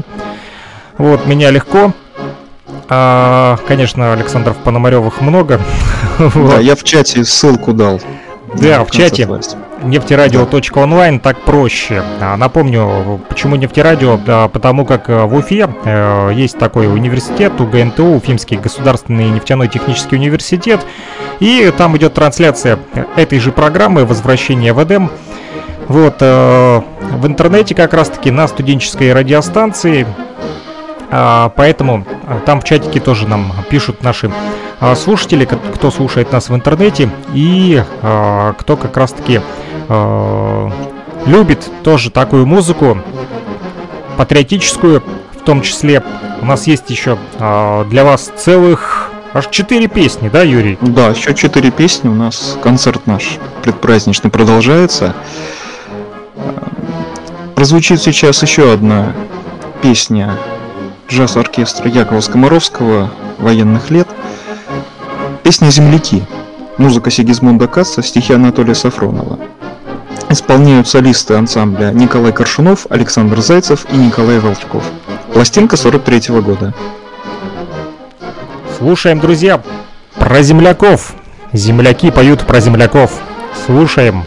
[0.99, 1.93] Вот, меня легко.
[2.89, 5.61] А, конечно, Александров Пономаревых много.
[6.35, 8.01] Да, я в чате ссылку дал.
[8.61, 9.29] Да, в чате
[9.83, 12.03] нефтерадио.онлайн так проще.
[12.21, 14.19] А, напомню, почему нефтерадио?
[14.25, 20.17] Да, потому как э, в Уфе э, есть такой университет, УГНТУ, Уфимский государственный нефтяной технический
[20.17, 20.81] университет,
[21.41, 22.79] и там идет трансляция
[23.17, 25.11] этой же программы «Возвращение в Эдем».
[25.89, 30.07] Вот, э, в интернете как раз-таки на студенческой радиостанции,
[31.11, 32.07] а, поэтому
[32.47, 34.33] там в чатике тоже нам пишут наши
[34.95, 39.41] слушатели, кто слушает нас в интернете и а, кто как раз-таки
[39.89, 40.71] а,
[41.27, 42.99] любит тоже такую музыку,
[44.19, 46.03] патриотическую в том числе.
[46.43, 47.17] У нас есть еще
[47.89, 50.79] для вас целых аж четыре песни, да, Юрий?
[50.81, 52.09] Да, еще четыре песни.
[52.09, 55.15] У нас концерт наш предпраздничный продолжается.
[57.55, 59.15] Прозвучит сейчас еще одна
[59.83, 60.37] песня
[61.09, 64.09] джаз-оркестра Якова Скоморовского военных лет–
[65.45, 66.23] Песня «Земляки».
[66.79, 69.39] Музыка Сигизмунда Касса, стихи Анатолия Сафронова.
[70.31, 74.83] Исполняют солисты ансамбля Николай Коршунов, Александр Зайцев и Николай Волчков.
[75.35, 76.73] Пластинка 43 -го года.
[78.79, 79.61] Слушаем, друзья,
[80.19, 81.15] про земляков.
[81.53, 83.21] Земляки поют про земляков.
[83.67, 84.25] Слушаем.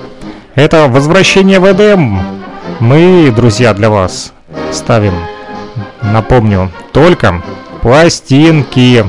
[0.53, 2.21] Это возвращение в Эдем.
[2.79, 4.33] Мы, друзья, для вас
[4.71, 5.15] ставим,
[6.03, 7.41] напомню, только
[7.81, 9.03] пластинки.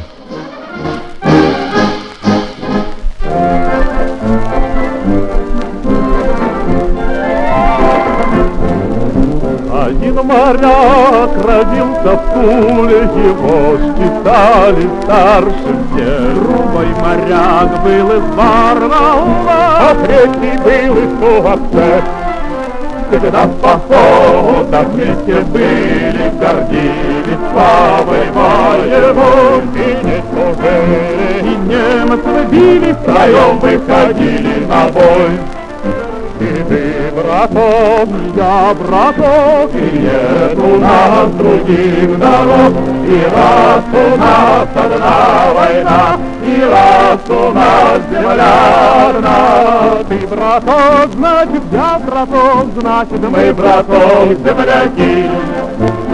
[10.22, 16.34] Моряк родился в Туле, его считали старше всех.
[16.34, 22.02] Другой моряк был из Барнаула, а третий был из Туапсе.
[23.10, 29.62] Когда в походах вместе были, гордились славой моего.
[29.74, 35.57] И не служили, и немцы били, втроем выходили на бой.
[36.40, 42.72] И ты, браток, я браток, и нет у нас других дорог.
[43.04, 46.16] И раз у нас одна война,
[46.46, 50.04] и раз у нас земля одна.
[50.08, 56.07] Ты браток, значит, я браток, значит, мы браток, земляки.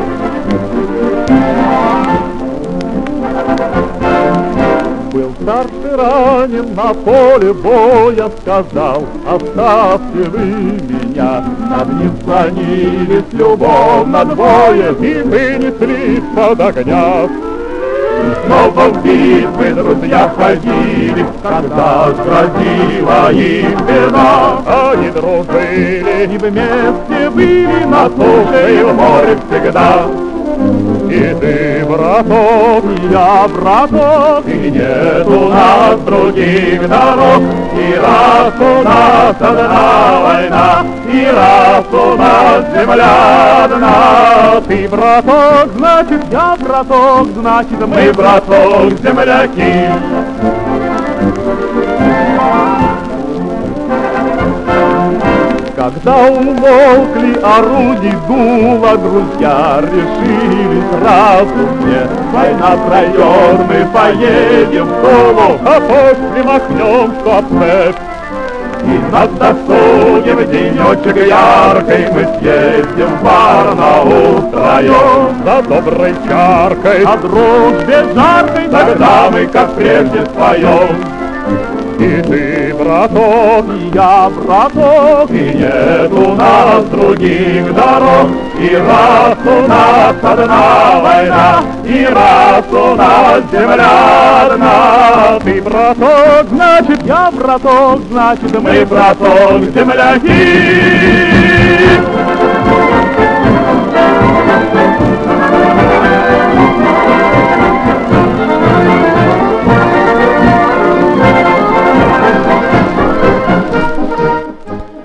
[5.14, 11.44] Был старший ранен на поле боя, сказал, оставьте вы меня.
[11.70, 17.26] Над ним склонились любовно двое и вынесли под огня.
[17.26, 24.90] И снова в битвы друзья ходили, когда грозила им беда.
[24.90, 30.06] Они дружили и вместе были на суше и в море всегда.
[31.10, 37.42] И ты, браток, я браток, и нет у нас других дорог.
[37.76, 44.60] И раз у нас одна война, и раз у нас земля одна.
[44.66, 50.23] Ты, браток, значит, я браток, значит, мы, браток, земляки.
[55.84, 62.08] Когда умолкли орудий дула, друзья решили сразу мне.
[62.32, 67.96] Война пройдет, мы поедем в Тулу, а после махнем в цепь.
[68.82, 77.16] И на досуге в денечек яркой мы съездим в Барнаул втроем За доброй чаркой, а
[77.16, 80.96] дружбе жаркой Тогда мы, как прежде, споем
[81.98, 83.64] и ты, браток,
[83.94, 88.28] я, браток, И нет у нас других дорог.
[88.58, 95.40] И раз у нас одна война, И раз у нас земля одна.
[95.44, 101.43] Ты, браток, значит, я, браток, Значит, мы, браток, земляки.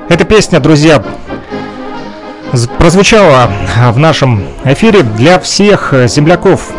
[0.10, 1.04] Эта песня, друзья,
[2.80, 3.52] прозвучала
[3.92, 6.72] в нашем эфире для всех земляков.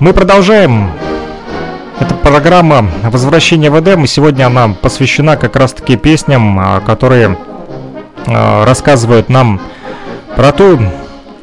[0.00, 0.90] Мы продолжаем.
[2.00, 7.38] Это программа «Возвращение в Эдем», и сегодня она посвящена как раз-таки песням, а, которые
[8.26, 9.60] а, рассказывают нам
[10.34, 10.80] про ту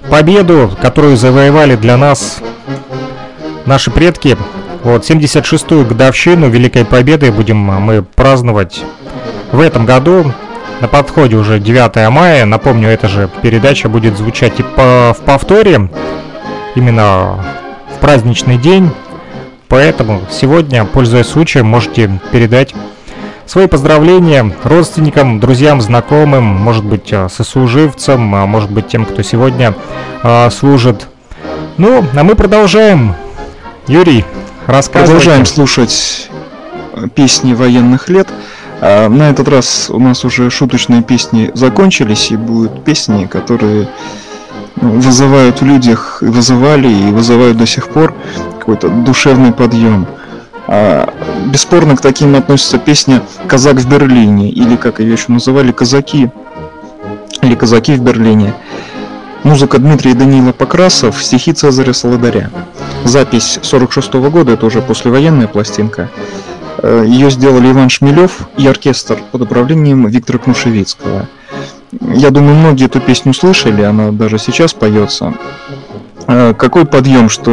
[0.10, 2.40] победу, которую завоевали для нас
[3.66, 4.36] наши предки.
[4.84, 8.84] Вот 76-ю годовщину Великой Победы будем мы праздновать
[9.54, 10.34] в этом году.
[10.82, 12.46] На подходе уже 9 мая.
[12.46, 15.90] Напомню, эта же передача будет звучать и по, в повторе.
[16.76, 17.44] Именно
[17.96, 18.90] в праздничный день.
[19.68, 22.74] Поэтому сегодня, пользуясь случаем, можете передать
[23.46, 29.74] свои поздравления родственникам, друзьям, знакомым, может быть, э, сослуживцам, а может быть, тем, кто сегодня
[30.24, 31.08] э, служит.
[31.78, 33.16] Ну, а мы продолжаем.
[33.88, 34.24] Юрий,
[34.66, 35.14] рассказывайте.
[35.14, 36.30] Продолжаем слушать
[36.94, 38.28] э, песни военных лет.
[38.82, 43.90] А на этот раз у нас уже шуточные песни закончились, и будут песни, которые
[44.82, 48.14] ну, вызывают в людях, и вызывали, и вызывают до сих пор
[48.60, 50.08] какой-то душевный подъем.
[50.68, 51.14] А,
[51.48, 56.30] бесспорно к таким относится песня «Казак в Берлине», или как ее еще называли «Казаки»,
[57.42, 58.54] или «Казаки в Берлине».
[59.44, 62.50] Музыка Дмитрия Данила Покрасов, стихи Цезаря Солодаря.
[63.06, 66.10] Запись 46 -го года, это уже послевоенная пластинка.
[66.82, 71.28] Э, Ее сделали Иван Шмелев и оркестр под управлением Виктора Кнушевицкого.
[72.16, 75.34] Я думаю, многие эту песню слышали, она даже сейчас поется.
[76.28, 77.50] Э, какой подъем, что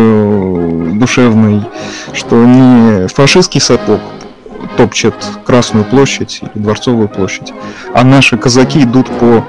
[0.94, 1.62] душевный,
[2.12, 4.00] что не фашистский сапог
[4.76, 7.52] топчет Красную площадь или Дворцовую площадь,
[7.94, 9.44] а наши казаки идут по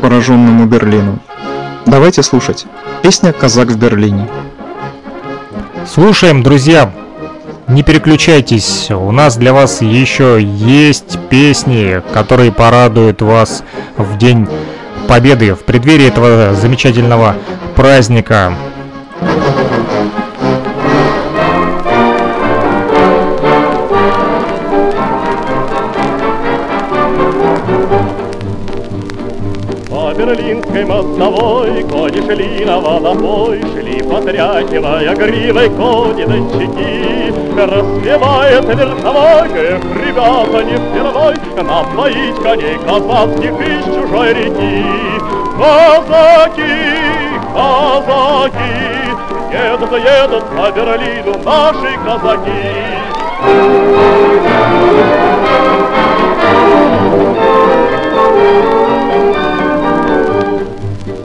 [0.00, 1.18] пораженному Берлину.
[1.86, 2.66] Давайте слушать.
[3.02, 4.28] Песня «Казак в Берлине».
[5.84, 6.92] Слушаем, друзья,
[7.72, 13.64] не переключайтесь, у нас для вас еще есть песни, которые порадуют вас
[13.96, 14.46] в День
[15.08, 17.34] Победы, в преддверии этого замечательного
[17.74, 18.52] праздника.
[30.14, 36.24] Берлинской мостовой кони шли на водопой, Шли, потряхивая гривой кони
[37.66, 37.72] дончаки.
[37.72, 44.84] Распевает верховой, эх, ребята, не впервой Напоить коней казацких из чужой реки.
[45.58, 46.72] Казаки,
[47.54, 48.82] казаки,
[49.52, 52.92] едут, едут по Берлину наши казаки.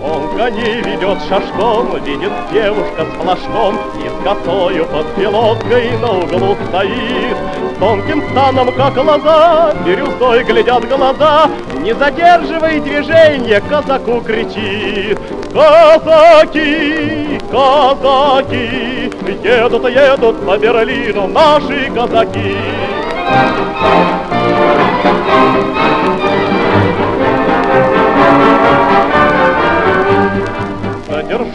[0.04, 7.38] Он коней ведет шашком, видит девушка с флажком И косою под пилоткой на углу стоит.
[7.76, 11.50] С тонким станом, как лоза, бирюзой глядят глаза,
[11.80, 15.18] Не задерживай движение, казаку кричит.
[15.54, 19.12] Казаки, казаки,
[19.44, 22.58] едут, едут по Берлину наши казаки.
[25.38, 26.17] Задержаться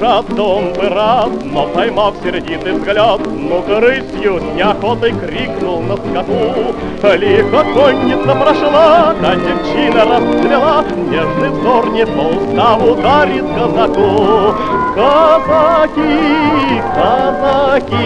[0.05, 6.75] он бы рад, но поймав сердитый взгляд, Ну-ка рысью с неохотой крикнул на скоту.
[7.17, 14.55] Лихо конница прошла, та девчина расцвела, Нежный взор не по уставу дарит казаку.
[14.97, 18.05] Казаки, казаки,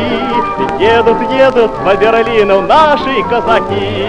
[0.79, 4.07] едут, едут по Берлину наши казаки.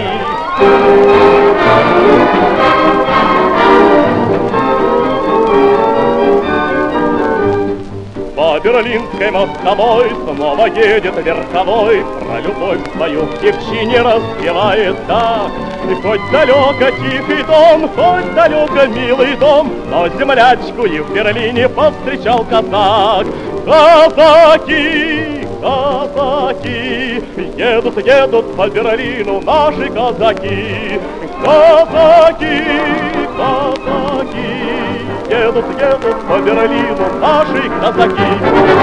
[8.60, 15.50] Берлинской мостовой снова едет верховой, Про любовь свою к девчине распевает так.
[15.90, 22.44] И хоть далеко тихий дом, хоть далеко милый дом, Но землячку и в Берлине повстречал
[22.44, 23.26] казак.
[23.64, 27.22] Казаки, казаки,
[27.56, 31.00] едут, едут по Берлину наши казаки.
[31.44, 32.62] Казаки,
[33.36, 34.48] казаки,
[35.30, 38.78] едут, едут по Берлину наши казаки.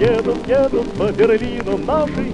[0.00, 2.32] едут, едут по Берлину наши.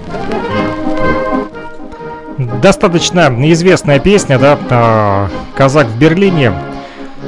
[2.61, 6.53] Достаточно известная песня, да, а, «Казак в Берлине».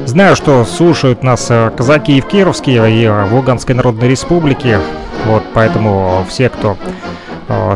[0.04, 4.78] Знаю, что слушают нас э, казаки и в Кировске, и э, в Луганской Народной Республике.
[5.24, 6.76] Вот, поэтому все, кто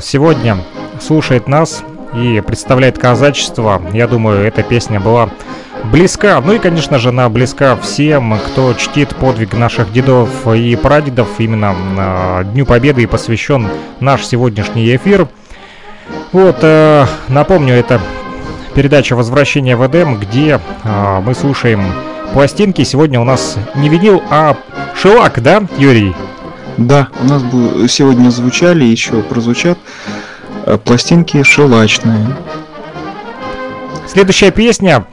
[0.03, 0.59] сегодня
[1.01, 1.83] слушает нас
[2.15, 5.31] и представляет казачество, я думаю, эта песня была
[5.85, 6.41] близка.
[6.41, 11.29] Ну и, конечно же, она близка всем, кто чтит подвиг наших дедов и прадедов.
[11.39, 13.69] Именно э, Дню Победы и посвящен
[14.01, 15.29] наш сегодняшний эфир.
[16.33, 18.01] Вот, э, напомню, это
[18.75, 21.83] передача «Возвращение в Эдем», где э, мы слушаем
[22.33, 22.83] пластинки.
[22.85, 24.57] Сегодня у нас не винил, а
[24.95, 26.15] шелак, да, Юрий?
[26.77, 27.43] Да, у нас
[27.93, 29.79] сегодня звучали, еще прозвучат
[30.67, 32.37] э, пластинки шелачные.
[34.07, 35.05] Следующая песня.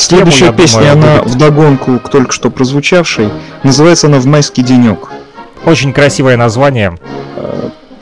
[0.00, 1.34] Следующая я песня, думаю, она будет.
[1.34, 3.28] вдогонку к только что прозвучавшей.
[3.62, 5.10] Называется она «В майский денек».
[5.66, 6.98] Очень красивое название,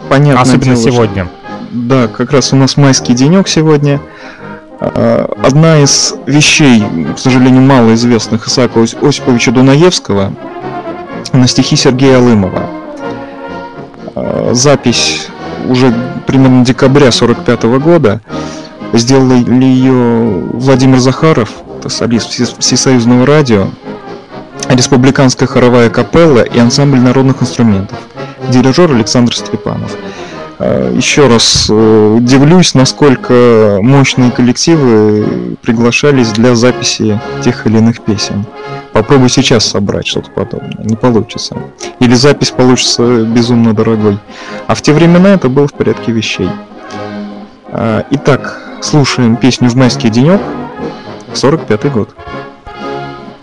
[0.09, 0.41] Понятно.
[0.43, 1.29] особенно сегодня.
[1.73, 4.01] Да, как раз у нас майский денек сегодня.
[4.81, 6.83] А, Одна из вещей,
[7.15, 10.33] к сожалению, малоизвестных Исаака Ос- Осиповича Дунаевского
[11.33, 12.63] на стихи Сергея Алымова.
[14.15, 15.27] А, Запись
[15.69, 15.93] уже
[16.27, 18.21] примерно декабря 45 года.
[18.93, 21.51] Сделали ее Владимир Захаров,
[21.87, 23.69] солист Все- Всесоюзного радио,
[24.69, 27.97] Республиканская хоровая капелла и ансамбль народных инструментов.
[28.51, 29.97] Дирижер Александр Степанов.
[30.59, 38.45] Э, Еще раз э, удивлюсь, насколько мощные коллективы приглашались для записи тех или иных песен.
[38.93, 40.85] Попробуй сейчас собрать что-то подобное.
[40.85, 41.57] Не получится.
[42.01, 44.19] Или запись получится безумно дорогой.
[44.67, 46.51] А в те времена это было в порядке вещей.
[47.71, 50.41] А, Итак, слушаем песню «В майский денек»,
[51.39, 52.15] 45 год.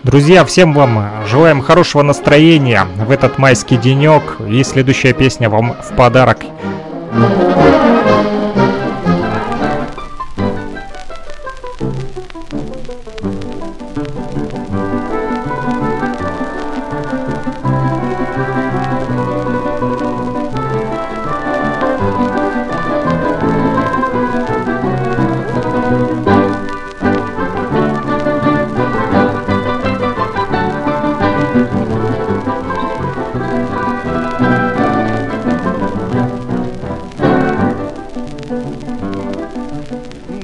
[0.02, 4.36] Друзья, всем вам желаем хорошего настроения в этот майский денек.
[4.46, 6.38] И следующая песня вам в подарок.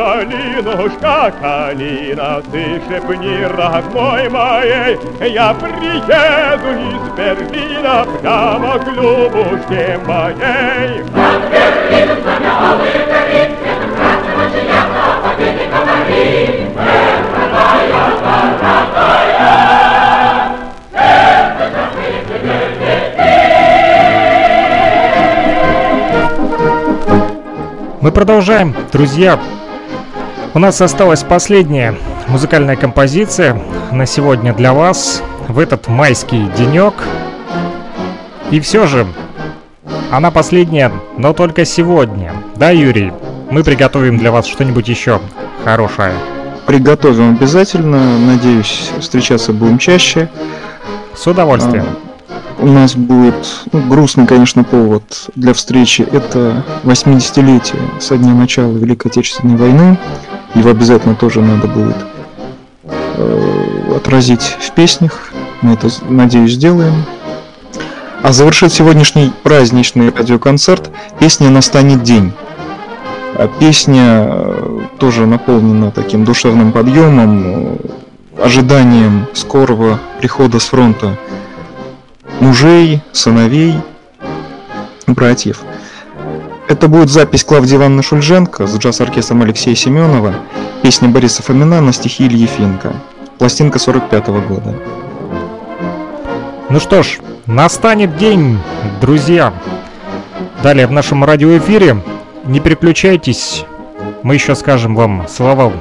[0.00, 11.02] Калинушка, калина, ты шепни, родной моей, Я приеду из Берлина прямо к Любушке моей.
[11.02, 16.38] От Берлина, знамя алые гори, Цветом красным очаятся, победе говори,
[16.78, 19.20] Эх, родная, родная,
[28.00, 29.38] Мы продолжаем, друзья.
[30.52, 31.94] У нас осталась последняя
[32.26, 33.62] музыкальная композиция
[33.92, 36.94] на сегодня для вас в этот майский денек.
[38.50, 39.06] И все же,
[40.10, 42.32] она последняя, но только сегодня.
[42.56, 43.12] Да, Юрий?
[43.48, 45.20] Мы приготовим для вас что-нибудь еще
[45.64, 46.14] хорошее.
[46.66, 48.18] Приготовим обязательно.
[48.18, 50.28] Надеюсь, встречаться будем чаще.
[51.14, 51.86] С удовольствием.
[51.86, 56.02] А, у нас будет ну, грустный, конечно, повод для встречи.
[56.02, 59.96] Это 80-летие со дня начала Великой Отечественной войны.
[60.54, 61.96] Его обязательно тоже надо будет
[62.84, 65.32] э, отразить в песнях.
[65.62, 67.04] Мы это, надеюсь, сделаем.
[68.22, 72.32] А завершит сегодняшний праздничный радиоконцерт песня «Настанет день».
[73.36, 77.76] А песня э, тоже наполнена таким душевным подъемом, э,
[78.42, 81.16] ожиданием скорого прихода с фронта
[82.40, 83.74] мужей, сыновей,
[85.06, 85.62] братьев.
[86.70, 90.36] Это будет запись Клавдии Ивановны Шульженко с джаз-оркестром Алексея Семенова,
[90.84, 92.92] песня Бориса Фомина на стихи Ильи Финка,
[93.38, 94.76] пластинка 45 -го года.
[96.68, 98.56] Ну что ж, настанет день,
[99.00, 99.52] друзья.
[100.62, 102.04] Далее в нашем радиоэфире
[102.44, 103.64] не переключайтесь,
[104.22, 105.72] мы еще скажем вам слова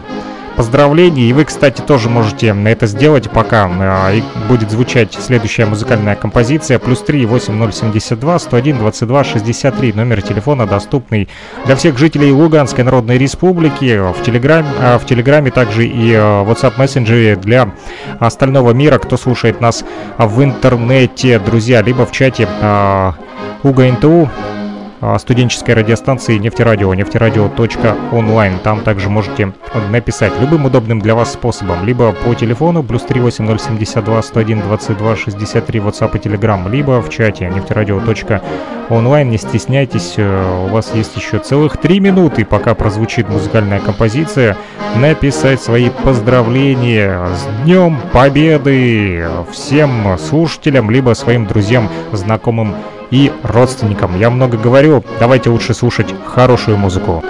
[0.59, 1.29] поздравлений.
[1.29, 3.69] И вы, кстати, тоже можете это сделать, пока
[4.11, 6.79] э, будет звучать следующая музыкальная композиция.
[6.79, 9.93] Плюс 3 8072 101 22 63.
[9.93, 11.29] Номер телефона доступный
[11.65, 14.01] для всех жителей Луганской Народной Республики.
[14.11, 17.71] В Телеграме, э, в Телеграме также и э, WhatsApp мессенджере для
[18.19, 19.85] остального мира, кто слушает нас
[20.17, 22.49] в интернете, друзья, либо в чате
[23.63, 24.58] Уга НТУ а,
[25.17, 28.59] студенческой радиостанции нефтерадио, нефтерадио.онлайн.
[28.59, 29.53] Там также можете
[29.91, 36.17] написать любым удобным для вас способом, либо по телефону плюс 38072 101 22 63 WhatsApp
[36.17, 39.29] и Telegram, либо в чате нефтерадио.онлайн.
[39.29, 44.57] Не стесняйтесь, э, у вас есть еще целых три минуты, пока прозвучит музыкальная композиция,
[44.95, 52.75] написать свои поздравления с Днем Победы всем слушателям, либо своим друзьям, знакомым
[53.11, 54.17] и родственникам.
[54.19, 57.23] Я много говорю, давайте лучше слушать хорошую музыку.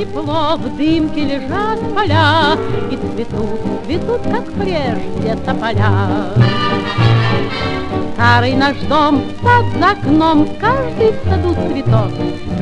[0.00, 2.56] Тепло, в дымке лежат поля,
[2.90, 6.32] И цветут, цветут, как прежде тополя.
[8.14, 12.12] Старый наш дом, сад за окном, каждый в саду цветок.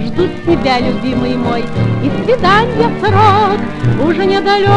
[0.05, 1.65] Ждут тебя, любимый мой,
[2.02, 4.69] и свидания срок уже недалек.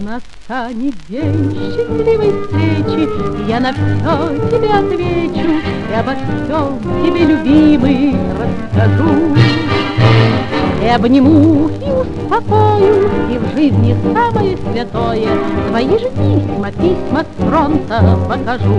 [0.00, 5.60] Настанет день счастливой встречи, Я на все тебе отвечу
[5.90, 8.16] И обо всем тебе, любимый,
[8.72, 9.37] расскажу.
[10.88, 15.28] И обниму, и успокою, И в жизни самое святое
[15.68, 18.74] Твои же письма, письма с фронта покажу.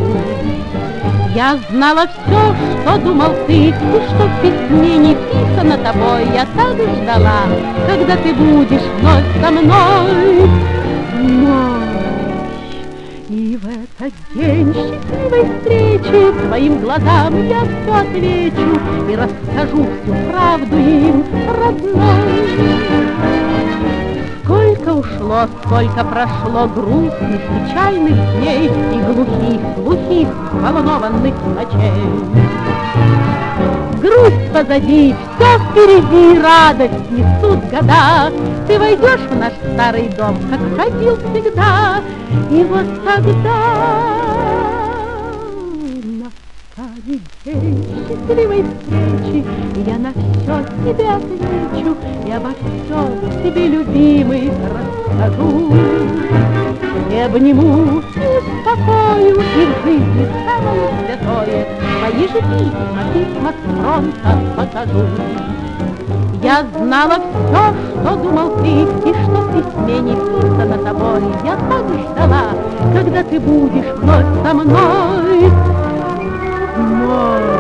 [1.36, 6.26] Я знала все, что думал ты, И что в письме не писано тобой.
[6.34, 7.44] Я так ждала,
[7.88, 10.50] когда ты будешь вновь со мной.
[11.20, 11.79] Но и
[14.34, 18.80] день счастливой встречи Твоим глазам я все отвечу
[19.10, 21.24] И расскажу всю правду им,
[21.60, 22.80] родной.
[24.44, 33.19] Сколько ушло, сколько прошло грустных, печальных дней И глухих, глухих, волнованных ночей.
[34.10, 38.32] Грусть позади, все впереди, радость несут года,
[38.68, 42.02] ты войдешь в наш старый дом, как ходил всегда,
[42.50, 44.00] и вот тогда
[46.76, 49.46] настанет день счастливой встречи,
[49.86, 51.96] я на все тебе отвечу,
[52.26, 54.52] и обо всем тебе, любимый,
[55.20, 56.59] расскажу.
[57.12, 61.68] И обниму, и успокою, и в жизни самое святое
[62.00, 65.06] Твои же письма, письма с фронта покажу.
[66.42, 71.22] Я знала все, что думал ты, и что в письме не писано тобой.
[71.44, 72.44] Я так ждала,
[72.94, 75.52] когда ты будешь вновь со мной.
[76.78, 77.59] Мой.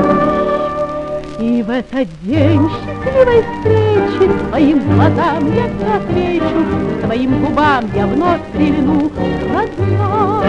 [1.60, 8.40] И в этот день счастливой встречи Твоим глазам я все отвечу, Твоим губам я вновь
[8.53, 9.11] прильну,
[9.53, 10.48] родной.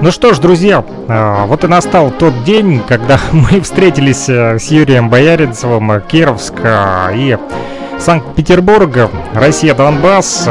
[0.00, 4.70] Ну что ж, друзья, а, вот и настал тот день, когда мы встретились э, с
[4.70, 7.36] Юрием Бояринцевым, э, Кировск э, и
[7.98, 10.48] Санкт-Петербург, Россия Донбасс.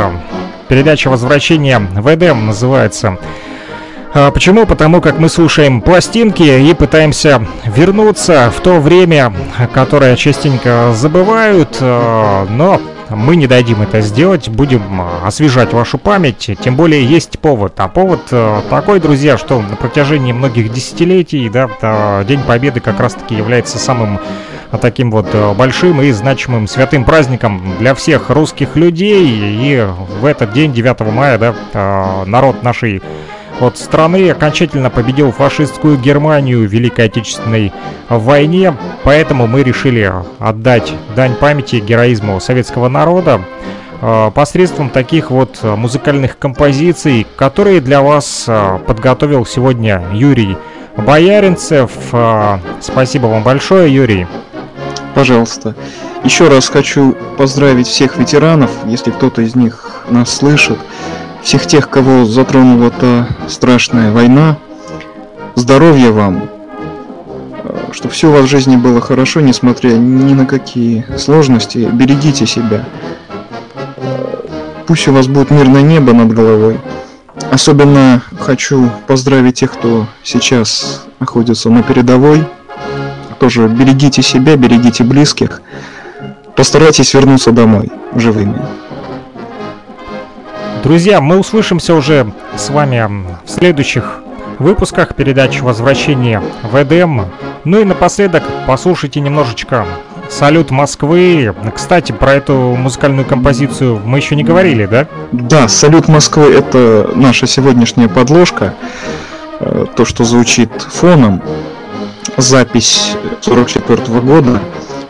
[0.68, 3.18] Передача «Возвращение в Эдем» называется.
[4.16, 4.66] А Почему?
[4.66, 9.34] Потому как мы слушаем пластинки и пытаемся вернуться в то время,
[9.74, 12.80] которое частенько забывают, но
[13.10, 17.74] мы не дадим это сделать, будем освежать вашу память, тем более есть повод.
[17.78, 23.36] А повод э, такой, друзья, что на протяжении многих десятилетий, да, День Победы как раз-таки
[23.36, 24.20] является самым
[24.82, 29.24] таким вот э, большим и значимым святым праздником для всех русских людей.
[29.28, 29.88] И
[30.20, 33.02] в этот день, 9 мая, да, э, народ нашей
[33.60, 37.72] от страны окончательно победил фашистскую Германию в Великой Отечественной
[38.10, 43.42] войне, поэтому мы решили отдать дань памяти героизму советского народа
[44.02, 50.58] э, посредством таких вот музыкальных композиций, которые для вас э, подготовил сегодня Юрий
[50.98, 51.92] Бояринцев.
[52.12, 54.28] Э, спасибо вам большое, Юрий.
[55.16, 55.76] Пожалуйста.
[56.24, 60.80] Еще раз хочу поздравить всех ветеранов, если кто-то из них нас слышит
[61.44, 64.58] всех тех, кого затронула та страшная война.
[65.56, 66.50] Здоровья вам,
[67.64, 71.90] э, чтобы все у вас в жизни было хорошо, несмотря ни на какие сложности.
[71.92, 72.86] Берегите себя.
[73.98, 76.80] Э, пусть у вас будет мирное небо над головой.
[77.52, 82.44] Особенно хочу поздравить тех, кто сейчас находится на передовой.
[83.40, 85.62] Тоже берегите себя, берегите близких.
[86.56, 88.56] Постарайтесь вернуться домой живыми.
[90.84, 93.10] Друзья, мы услышимся уже с вами
[93.46, 94.20] в следующих
[94.60, 97.28] выпусках передач «Возвращение в Эдем».
[97.64, 99.86] Ну и напоследок послушайте немножечко
[100.30, 101.56] «Салют Москвы».
[101.74, 105.08] Кстати, про эту музыкальную композицию мы еще не говорили, да?
[105.32, 108.74] Да, «Салют Москвы»— это наша сегодняшняя подложка.
[109.62, 111.42] Э, то, что звучит фоном.
[112.36, 114.60] Запись 44 года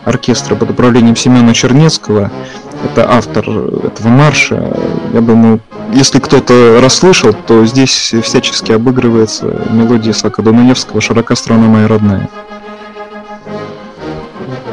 [0.04, 2.30] оркестра под управлением Семена Чернецкого—
[2.84, 4.76] это автор этого марша.
[5.12, 5.60] Я думаю,
[5.92, 12.28] если кто-то расслышал, то здесь всячески обыгрывается мелодия Сака Дунаевского «Широка страна моя родная».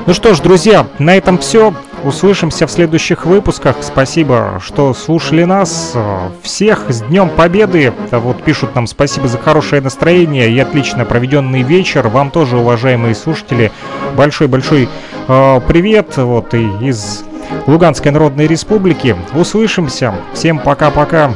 [0.08, 1.74] Ну что ж, друзья, на этом все.
[2.04, 3.78] Услышимся в следующих выпусках.
[3.82, 5.96] Спасибо, что слушали нас.
[6.42, 7.94] Всех с Днем Победы.
[8.12, 12.08] Вот пишут нам спасибо за хорошее настроение и отлично проведенный вечер.
[12.08, 13.72] Вам тоже, уважаемые слушатели,
[14.16, 14.90] большой-большой
[15.28, 16.18] э, привет.
[16.18, 17.24] Вот и из
[17.68, 19.16] Луганской Народной Республики.
[19.36, 20.16] Услышимся.
[20.34, 21.34] Всем пока-пока.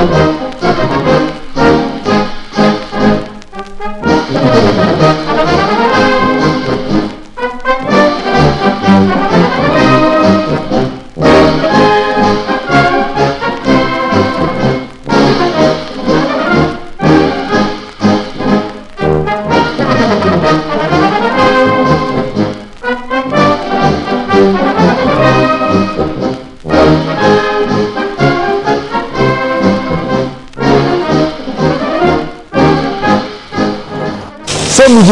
[0.00, 0.49] Самое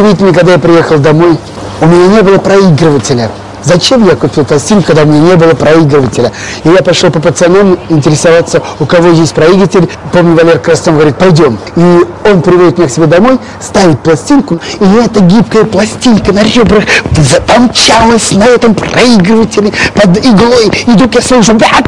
[0.08, 1.38] удивительное, когда я приехал домой,
[1.80, 3.30] у меня не было проигрывателя.
[3.62, 6.32] Зачем я купил пластинку, когда у меня не было проигрывателя?
[6.64, 9.88] И я пошел по пацанам интересоваться, у кого есть проигрыватель.
[10.12, 11.58] Помню, Валер Крастон говорит, пойдем.
[11.76, 16.84] И он приводит меня к себе домой, ставит пластинку, и эта гибкая пластинка на ребрах
[17.46, 20.70] помчалась на этом проигрывателе под иглой.
[20.86, 21.82] И вдруг я слышу, я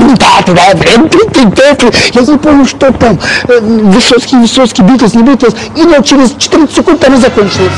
[2.20, 7.14] не помню, что там, Высоцкий, Высоцкий, Битлз, не Битлз, и вот через 14 секунд там
[7.14, 7.72] и закончилось.